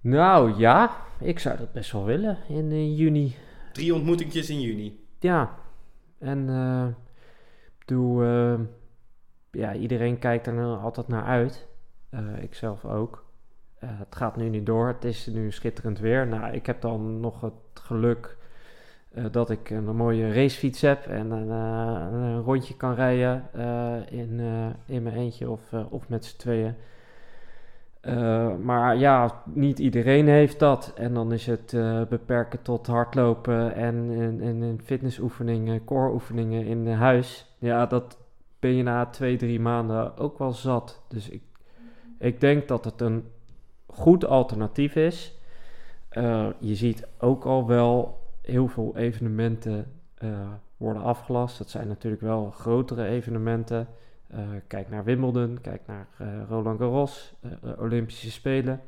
Nou 0.00 0.58
ja, 0.58 0.96
ik 1.20 1.38
zou 1.38 1.56
dat 1.58 1.72
best 1.72 1.92
wel 1.92 2.04
willen 2.04 2.38
in 2.48 2.70
uh, 2.70 2.98
juni. 2.98 3.36
Drie 3.72 3.94
ontmoetingjes 3.94 4.50
in 4.50 4.60
juni. 4.60 5.04
Ja, 5.18 5.58
en 6.18 6.48
doe, 7.88 8.24
ja, 9.50 9.74
iedereen 9.74 10.18
kijkt 10.18 10.46
er 10.46 10.76
altijd 10.76 11.08
naar 11.08 11.24
uit. 11.24 11.66
Uh, 12.10 12.42
ik 12.42 12.54
zelf 12.54 12.84
ook. 12.84 13.24
Uh, 13.84 13.90
het 13.92 14.16
gaat 14.16 14.36
nu 14.36 14.48
niet 14.48 14.66
door. 14.66 14.86
Het 14.86 15.04
is 15.04 15.26
nu 15.26 15.52
schitterend 15.52 15.98
weer. 15.98 16.26
Nou, 16.26 16.52
ik 16.52 16.66
heb 16.66 16.80
dan 16.80 17.20
nog 17.20 17.40
het 17.40 17.52
geluk 17.74 18.36
uh, 19.14 19.24
dat 19.30 19.50
ik 19.50 19.70
een 19.70 19.96
mooie 19.96 20.32
racefiets 20.32 20.80
heb 20.80 21.06
en 21.06 21.30
een 21.30 22.42
rondje 22.42 22.76
kan 22.76 22.94
rijden 22.94 23.48
in, 24.10 24.40
in 24.86 25.02
mijn 25.02 25.16
eentje 25.16 25.50
of, 25.50 25.72
of 25.90 26.08
met 26.08 26.24
z'n 26.24 26.36
tweeën. 26.36 26.74
Maar 28.62 28.96
ja, 28.96 29.42
niet 29.44 29.78
iedereen 29.78 30.28
heeft 30.28 30.58
dat. 30.58 30.92
En 30.96 31.14
dan 31.14 31.32
is 31.32 31.46
het 31.46 31.76
beperken 32.08 32.62
tot 32.62 32.86
hardlopen 32.86 33.74
en, 33.74 34.10
en, 34.10 34.40
en 34.42 34.80
fitnessoefeningen, 34.84 35.84
core-oefeningen 35.84 36.66
in 36.66 36.88
huis. 36.88 37.54
Ja, 37.58 37.86
dat 37.86 38.18
ben 38.58 38.74
je 38.74 38.82
na 38.82 39.06
twee, 39.06 39.36
drie 39.36 39.60
maanden 39.60 40.16
ook 40.16 40.38
wel 40.38 40.52
zat. 40.52 41.02
Dus 41.08 41.28
ik 41.28 41.42
ik 42.18 42.40
denk 42.40 42.68
dat 42.68 42.84
het 42.84 43.00
een 43.00 43.24
goed 43.86 44.24
alternatief 44.24 44.96
is. 44.96 45.38
Uh, 46.12 46.46
je 46.58 46.74
ziet 46.74 47.06
ook 47.18 47.44
al 47.44 47.66
wel 47.66 48.20
heel 48.42 48.68
veel 48.68 48.96
evenementen 48.96 49.92
worden 50.76 51.02
afgelast. 51.02 51.58
Dat 51.58 51.70
zijn 51.70 51.88
natuurlijk 51.88 52.22
wel 52.22 52.50
grotere 52.50 53.04
evenementen. 53.04 53.88
Uh, 54.34 54.48
kijk 54.66 54.88
naar 54.88 55.04
Wimbledon, 55.04 55.58
kijk 55.60 55.82
naar 55.86 56.06
Roland 56.48 56.78
Garros, 56.78 57.34
Olympische 57.78 58.30
Spelen. 58.30 58.80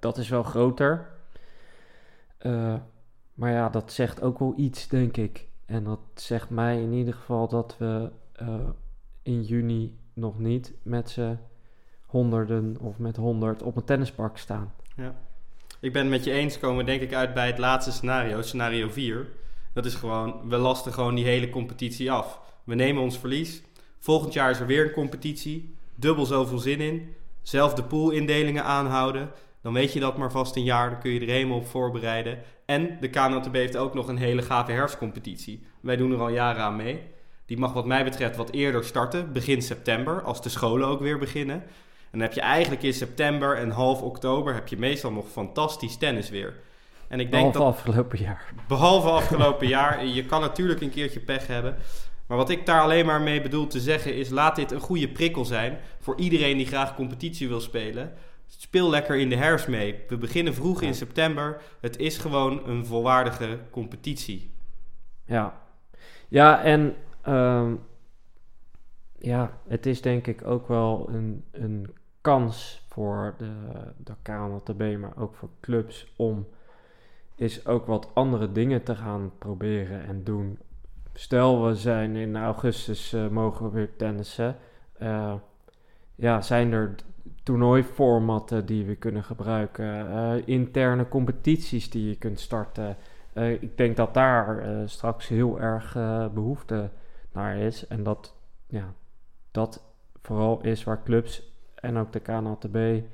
dat 0.00 0.18
is 0.18 0.28
wel 0.28 0.42
groter. 0.42 1.08
maar 3.34 3.52
ja, 3.52 3.68
dat 3.68 3.92
zegt 3.92 4.22
ook 4.22 4.38
wel 4.38 4.54
iets, 4.56 4.88
denk 4.88 5.16
ik. 5.16 5.48
En 5.66 5.84
dat 5.84 6.00
zegt 6.14 6.50
mij 6.50 6.82
in 6.82 6.92
ieder 6.92 7.14
geval 7.14 7.48
dat 7.48 7.76
we 7.78 8.10
in 9.22 9.42
juni 9.42 9.98
nog 10.14 10.38
niet 10.38 10.72
met 10.82 11.10
z'n 11.10 11.38
honderden 12.06 12.76
of 12.80 12.98
met 12.98 13.16
honderd 13.16 13.62
op 13.62 13.76
een 13.76 13.84
tennispark 13.84 14.36
staan. 14.36 14.72
Ja. 14.96 15.14
Ik 15.80 15.92
ben 15.92 16.02
het 16.02 16.10
met 16.10 16.24
je 16.24 16.30
eens, 16.30 16.58
komen 16.58 16.86
denk 16.86 17.00
ik 17.00 17.14
uit 17.14 17.34
bij 17.34 17.46
het 17.46 17.58
laatste 17.58 17.92
scenario, 17.92 18.42
scenario 18.42 18.88
4. 18.88 19.26
Dat 19.72 19.86
is 19.86 19.94
gewoon, 19.94 20.48
we 20.48 20.56
lasten 20.56 20.92
gewoon 20.92 21.14
die 21.14 21.24
hele 21.24 21.50
competitie 21.50 22.12
af. 22.12 22.40
We 22.64 22.74
nemen 22.74 23.02
ons 23.02 23.18
verlies. 23.18 23.62
Volgend 24.02 24.32
jaar 24.32 24.50
is 24.50 24.60
er 24.60 24.66
weer 24.66 24.84
een 24.84 24.92
competitie. 24.92 25.74
Dubbel 25.94 26.26
zoveel 26.26 26.58
zin 26.58 26.80
in. 26.80 27.14
Zelf 27.42 27.74
de 27.74 27.82
poolindelingen 27.82 28.64
aanhouden. 28.64 29.30
Dan 29.60 29.72
weet 29.72 29.92
je 29.92 30.00
dat 30.00 30.16
maar 30.16 30.30
vast 30.30 30.56
een 30.56 30.64
jaar. 30.64 30.90
Dan 30.90 31.00
kun 31.00 31.10
je 31.10 31.20
er 31.20 31.26
helemaal 31.26 31.56
op 31.56 31.66
voorbereiden. 31.66 32.38
En 32.66 32.96
de 33.00 33.08
KNLTB 33.08 33.54
heeft 33.54 33.76
ook 33.76 33.94
nog 33.94 34.08
een 34.08 34.16
hele 34.16 34.42
gave 34.42 34.72
herfstcompetitie. 34.72 35.66
Wij 35.80 35.96
doen 35.96 36.12
er 36.12 36.20
al 36.20 36.28
jaren 36.28 36.62
aan 36.62 36.76
mee. 36.76 37.02
Die 37.46 37.58
mag 37.58 37.72
wat 37.72 37.86
mij 37.86 38.04
betreft 38.04 38.36
wat 38.36 38.50
eerder 38.50 38.84
starten. 38.84 39.32
Begin 39.32 39.62
september, 39.62 40.22
als 40.22 40.42
de 40.42 40.48
scholen 40.48 40.88
ook 40.88 41.00
weer 41.00 41.18
beginnen. 41.18 41.56
En 41.56 42.18
dan 42.18 42.20
heb 42.20 42.32
je 42.32 42.40
eigenlijk 42.40 42.82
in 42.82 42.94
september 42.94 43.56
en 43.56 43.70
half 43.70 44.02
oktober 44.02 44.54
heb 44.54 44.68
je 44.68 44.78
meestal 44.78 45.12
nog 45.12 45.28
fantastisch 45.28 45.96
tennis 45.96 46.30
weer. 46.30 46.54
En 47.08 47.20
ik 47.20 47.30
denk 47.30 47.52
behalve 47.52 47.58
dat, 47.58 47.86
afgelopen 47.86 48.18
jaar. 48.18 48.52
Behalve 48.68 49.08
afgelopen 49.08 49.66
jaar. 49.66 50.06
Je 50.06 50.24
kan 50.24 50.40
natuurlijk 50.40 50.80
een 50.80 50.90
keertje 50.90 51.20
pech 51.20 51.46
hebben. 51.46 51.76
Maar 52.32 52.40
wat 52.40 52.50
ik 52.50 52.66
daar 52.66 52.80
alleen 52.80 53.06
maar 53.06 53.20
mee 53.20 53.42
bedoel 53.42 53.66
te 53.66 53.80
zeggen 53.80 54.14
is: 54.14 54.28
laat 54.28 54.56
dit 54.56 54.70
een 54.70 54.80
goede 54.80 55.08
prikkel 55.08 55.44
zijn 55.44 55.78
voor 55.98 56.18
iedereen 56.18 56.56
die 56.56 56.66
graag 56.66 56.94
competitie 56.94 57.48
wil 57.48 57.60
spelen. 57.60 58.12
Speel 58.46 58.90
lekker 58.90 59.16
in 59.16 59.28
de 59.28 59.36
herfst 59.36 59.68
mee. 59.68 60.04
We 60.08 60.16
beginnen 60.16 60.54
vroeg 60.54 60.82
in 60.82 60.94
september. 60.94 61.60
Het 61.80 61.98
is 61.98 62.18
gewoon 62.18 62.68
een 62.68 62.86
volwaardige 62.86 63.58
competitie. 63.70 64.50
Ja, 65.24 65.60
ja 66.28 66.62
en 66.62 66.96
ehm, 67.22 67.74
ja, 69.18 69.58
het 69.68 69.86
is 69.86 70.00
denk 70.00 70.26
ik 70.26 70.46
ook 70.46 70.68
wel 70.68 71.08
een, 71.08 71.44
een 71.50 71.94
kans 72.20 72.84
voor 72.88 73.34
de, 73.38 73.52
de 73.96 74.14
KNLTB, 74.22 74.96
maar 74.98 75.16
ook 75.16 75.34
voor 75.34 75.50
clubs 75.60 76.06
om 76.16 76.46
is 77.34 77.66
ook 77.66 77.86
wat 77.86 78.14
andere 78.14 78.52
dingen 78.52 78.82
te 78.82 78.96
gaan 78.96 79.32
proberen 79.38 80.06
en 80.06 80.24
doen. 80.24 80.58
Stel, 81.14 81.66
we 81.66 81.74
zijn 81.74 82.16
in 82.16 82.36
augustus, 82.36 83.12
uh, 83.12 83.28
mogen 83.28 83.64
we 83.64 83.70
weer 83.70 83.96
tennissen. 83.96 84.56
Uh, 85.02 85.34
ja, 86.14 86.40
zijn 86.40 86.72
er 86.72 86.94
toernooiformatten 87.42 88.66
die 88.66 88.84
we 88.84 88.94
kunnen 88.94 89.24
gebruiken? 89.24 89.84
Uh, 89.84 90.46
interne 90.46 91.08
competities 91.08 91.90
die 91.90 92.08
je 92.08 92.16
kunt 92.16 92.40
starten? 92.40 92.96
ik 93.60 93.76
denk 93.76 93.96
dat 93.96 94.14
daar 94.14 94.88
straks 94.88 95.28
heel 95.28 95.60
erg 95.60 95.92
behoefte 96.34 96.90
naar 97.32 97.56
is. 97.56 97.86
En 97.86 98.02
dat, 98.02 98.34
ja, 98.66 98.94
dat 99.50 99.82
vooral 100.22 100.60
is 100.62 100.84
waar 100.84 101.02
clubs 101.02 101.52
en 101.74 101.96
ook 101.96 102.12
de 102.12 102.20
KNLTB 102.20 103.04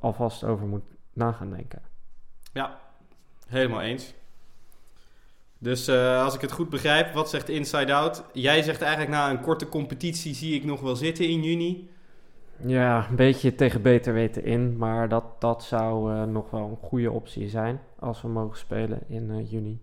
alvast 0.00 0.44
over 0.44 0.66
moet 0.66 0.84
na 1.12 1.32
gaan 1.32 1.50
denken. 1.50 1.82
Ja, 2.52 2.78
Helemaal 3.52 3.80
eens. 3.80 4.14
Dus 5.62 5.88
uh, 5.88 6.22
als 6.22 6.34
ik 6.34 6.40
het 6.40 6.52
goed 6.52 6.68
begrijp, 6.68 7.12
wat 7.14 7.30
zegt 7.30 7.48
Inside 7.48 7.94
Out? 7.94 8.24
Jij 8.32 8.62
zegt 8.62 8.80
eigenlijk 8.80 9.12
na 9.12 9.30
een 9.30 9.40
korte 9.40 9.68
competitie 9.68 10.34
zie 10.34 10.54
ik 10.54 10.64
nog 10.64 10.80
wel 10.80 10.96
zitten 10.96 11.28
in 11.28 11.42
juni. 11.42 11.90
Ja, 12.66 13.06
een 13.10 13.16
beetje 13.16 13.54
tegen 13.54 13.82
beter 13.82 14.12
weten 14.12 14.44
in. 14.44 14.76
Maar 14.76 15.08
dat, 15.08 15.40
dat 15.40 15.64
zou 15.64 16.14
uh, 16.14 16.24
nog 16.24 16.50
wel 16.50 16.68
een 16.68 16.88
goede 16.88 17.10
optie 17.10 17.48
zijn 17.48 17.80
als 17.98 18.22
we 18.22 18.28
mogen 18.28 18.58
spelen 18.58 19.00
in 19.08 19.30
uh, 19.30 19.50
juni. 19.50 19.80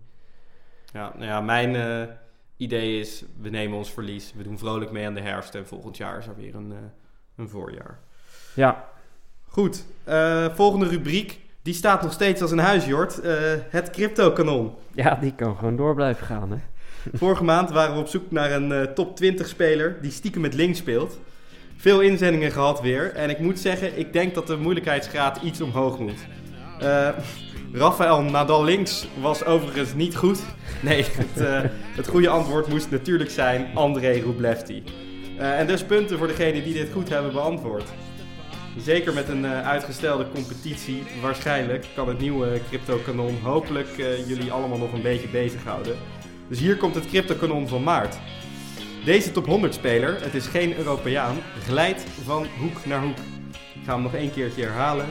Ja, 0.92 1.12
nou 1.14 1.24
ja, 1.24 1.40
mijn 1.40 2.08
idee 2.56 3.00
is, 3.00 3.24
we 3.40 3.48
nemen 3.48 3.78
ons 3.78 3.92
verlies. 3.92 4.32
We 4.36 4.42
doen 4.42 4.58
vrolijk 4.58 4.90
mee 4.90 5.06
aan 5.06 5.14
de 5.14 5.20
herfst 5.20 5.54
en 5.54 5.66
volgend 5.66 5.96
jaar 5.96 6.18
is 6.18 6.26
er 6.26 6.36
weer 6.36 6.54
een, 6.54 6.74
een 7.36 7.48
voorjaar. 7.48 7.98
Ja. 8.54 8.88
Goed, 9.46 9.84
volgende 10.54 10.88
rubriek. 10.88 11.40
Die 11.62 11.74
staat 11.74 12.02
nog 12.02 12.12
steeds 12.12 12.42
als 12.42 12.50
een 12.50 12.58
huisjord. 12.58 13.20
Uh, 13.24 13.32
het 13.70 13.90
crypto-kanon. 13.90 14.72
Ja, 14.94 15.18
die 15.20 15.34
kan 15.34 15.56
gewoon 15.56 15.76
door 15.76 15.94
blijven 15.94 16.26
gaan. 16.26 16.50
Hè? 16.50 16.56
Vorige 17.18 17.44
maand 17.44 17.70
waren 17.70 17.94
we 17.94 18.00
op 18.00 18.06
zoek 18.06 18.30
naar 18.30 18.52
een 18.52 18.70
uh, 18.70 18.82
top 18.82 19.16
20 19.16 19.48
speler 19.48 19.98
die 20.02 20.10
stiekem 20.10 20.40
met 20.40 20.54
links 20.54 20.78
speelt. 20.78 21.18
Veel 21.76 22.00
inzendingen 22.00 22.50
gehad 22.50 22.80
weer. 22.80 23.12
En 23.14 23.30
ik 23.30 23.38
moet 23.38 23.58
zeggen, 23.58 23.98
ik 23.98 24.12
denk 24.12 24.34
dat 24.34 24.46
de 24.46 24.56
moeilijkheidsgraad 24.56 25.42
iets 25.42 25.60
omhoog 25.60 25.98
moet. 25.98 26.26
Uh, 26.82 27.08
Rafael 27.72 28.22
Nadal 28.22 28.64
links 28.64 29.08
was 29.20 29.44
overigens 29.44 29.94
niet 29.94 30.16
goed. 30.16 30.40
Nee, 30.82 31.04
het, 31.04 31.68
het 31.96 32.08
goede 32.08 32.28
antwoord 32.28 32.66
moest 32.66 32.90
natuurlijk 32.90 33.30
zijn 33.30 33.66
André 33.74 34.12
Rublev. 34.12 34.60
en 35.38 35.66
dus 35.66 35.84
punten 35.84 36.18
voor 36.18 36.26
degenen 36.26 36.64
die 36.64 36.74
dit 36.74 36.92
goed 36.92 37.08
hebben 37.08 37.32
beantwoord. 37.32 37.84
Zeker 38.76 39.14
met 39.14 39.28
een 39.28 39.44
uh, 39.44 39.68
uitgestelde 39.68 40.26
competitie, 40.34 41.02
waarschijnlijk 41.22 41.86
kan 41.94 42.08
het 42.08 42.18
nieuwe 42.18 42.60
crypto-kanon 42.68 43.38
hopelijk 43.42 43.98
uh, 43.98 44.28
jullie 44.28 44.52
allemaal 44.52 44.78
nog 44.78 44.92
een 44.92 45.02
beetje 45.02 45.28
bezighouden. 45.28 45.96
Dus 46.48 46.58
hier 46.58 46.76
komt 46.76 46.94
het 46.94 47.06
crypto-kanon 47.06 47.68
van 47.68 47.82
maart. 47.82 48.18
Deze 49.04 49.32
top 49.32 49.46
100 49.46 49.74
speler, 49.74 50.22
het 50.22 50.34
is 50.34 50.46
geen 50.46 50.76
Europeaan, 50.76 51.36
glijdt 51.64 52.04
van 52.24 52.46
hoek 52.58 52.86
naar 52.86 53.02
hoek. 53.02 53.18
Ik 53.74 53.84
ga 53.84 53.92
hem 53.92 54.02
nog 54.02 54.14
één 54.14 54.32
keertje 54.32 54.62
herhalen. 54.62 55.06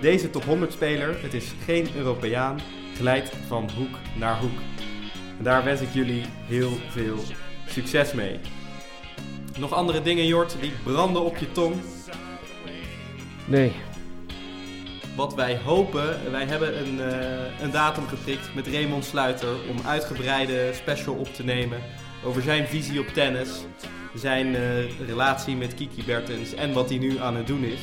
Deze 0.00 0.30
top 0.30 0.44
100 0.44 0.72
speler, 0.72 1.22
het 1.22 1.34
is 1.34 1.54
geen 1.64 1.88
Europeaan, 1.96 2.60
glijdt 2.96 3.32
van 3.46 3.70
hoek 3.76 3.98
naar 4.18 4.38
hoek. 4.40 4.58
En 5.38 5.44
daar 5.44 5.64
wens 5.64 5.80
ik 5.80 5.92
jullie 5.92 6.24
heel 6.46 6.72
veel 6.88 7.18
succes 7.66 8.12
mee. 8.12 8.40
Nog 9.58 9.72
andere 9.72 10.02
dingen, 10.02 10.26
Jort, 10.26 10.56
die 10.60 10.72
branden 10.84 11.22
op 11.22 11.36
je 11.36 11.52
tong? 11.52 11.74
Nee. 13.50 13.72
Wat 15.16 15.34
wij 15.34 15.58
hopen, 15.64 16.30
wij 16.30 16.44
hebben 16.44 16.78
een, 16.78 16.94
uh, 16.94 17.62
een 17.62 17.70
datum 17.70 18.06
geprikt 18.06 18.54
met 18.54 18.66
Raymond 18.66 19.04
Sluiter 19.04 19.54
om 19.70 19.76
uitgebreide 19.86 20.70
special 20.74 21.14
op 21.14 21.34
te 21.34 21.44
nemen 21.44 21.78
over 22.24 22.42
zijn 22.42 22.66
visie 22.66 23.00
op 23.00 23.06
tennis, 23.06 23.48
zijn 24.14 24.46
uh, 24.46 24.60
relatie 25.06 25.56
met 25.56 25.74
Kiki 25.74 26.04
Bertens 26.04 26.54
en 26.54 26.72
wat 26.72 26.88
hij 26.88 26.98
nu 26.98 27.18
aan 27.18 27.36
het 27.36 27.46
doen 27.46 27.64
is. 27.64 27.80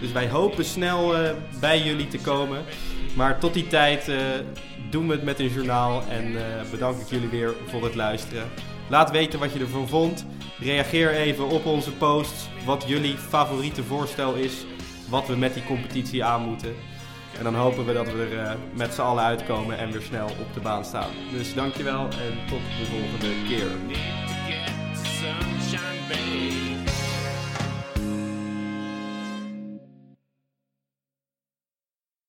Dus 0.00 0.12
wij 0.12 0.28
hopen 0.28 0.64
snel 0.64 1.22
uh, 1.22 1.30
bij 1.60 1.82
jullie 1.82 2.08
te 2.08 2.18
komen. 2.18 2.64
Maar 3.16 3.38
tot 3.38 3.54
die 3.54 3.66
tijd 3.66 4.10
doen 4.90 5.06
we 5.06 5.12
het 5.12 5.24
met 5.24 5.38
een 5.38 5.52
journaal 5.52 6.02
en 6.08 6.36
bedank 6.70 7.00
ik 7.00 7.06
jullie 7.06 7.28
weer 7.28 7.54
voor 7.66 7.84
het 7.84 7.94
luisteren. 7.94 8.48
Laat 8.88 9.10
weten 9.10 9.38
wat 9.38 9.52
je 9.52 9.58
ervan 9.58 9.88
vond. 9.88 10.26
Reageer 10.58 11.10
even 11.10 11.48
op 11.48 11.66
onze 11.66 11.92
posts 11.92 12.48
wat 12.64 12.84
jullie 12.86 13.16
favoriete 13.16 13.82
voorstel 13.82 14.34
is 14.34 14.64
wat 15.10 15.26
we 15.26 15.36
met 15.36 15.54
die 15.54 15.64
competitie 15.64 16.24
aan 16.24 16.42
moeten. 16.42 16.74
En 17.38 17.44
dan 17.44 17.54
hopen 17.54 17.86
we 17.86 17.92
dat 17.92 18.12
we 18.12 18.28
er 18.30 18.32
uh, 18.32 18.52
met 18.74 18.94
z'n 18.94 19.00
allen 19.00 19.24
uitkomen 19.24 19.78
en 19.78 19.90
weer 19.90 20.02
snel 20.02 20.26
op 20.26 20.54
de 20.54 20.60
baan 20.60 20.84
staan. 20.84 21.10
Dus 21.32 21.54
dankjewel 21.54 22.02
en 22.02 22.38
tot 22.48 22.60
de 22.78 22.84
volgende 22.84 23.48
keer. 23.48 23.68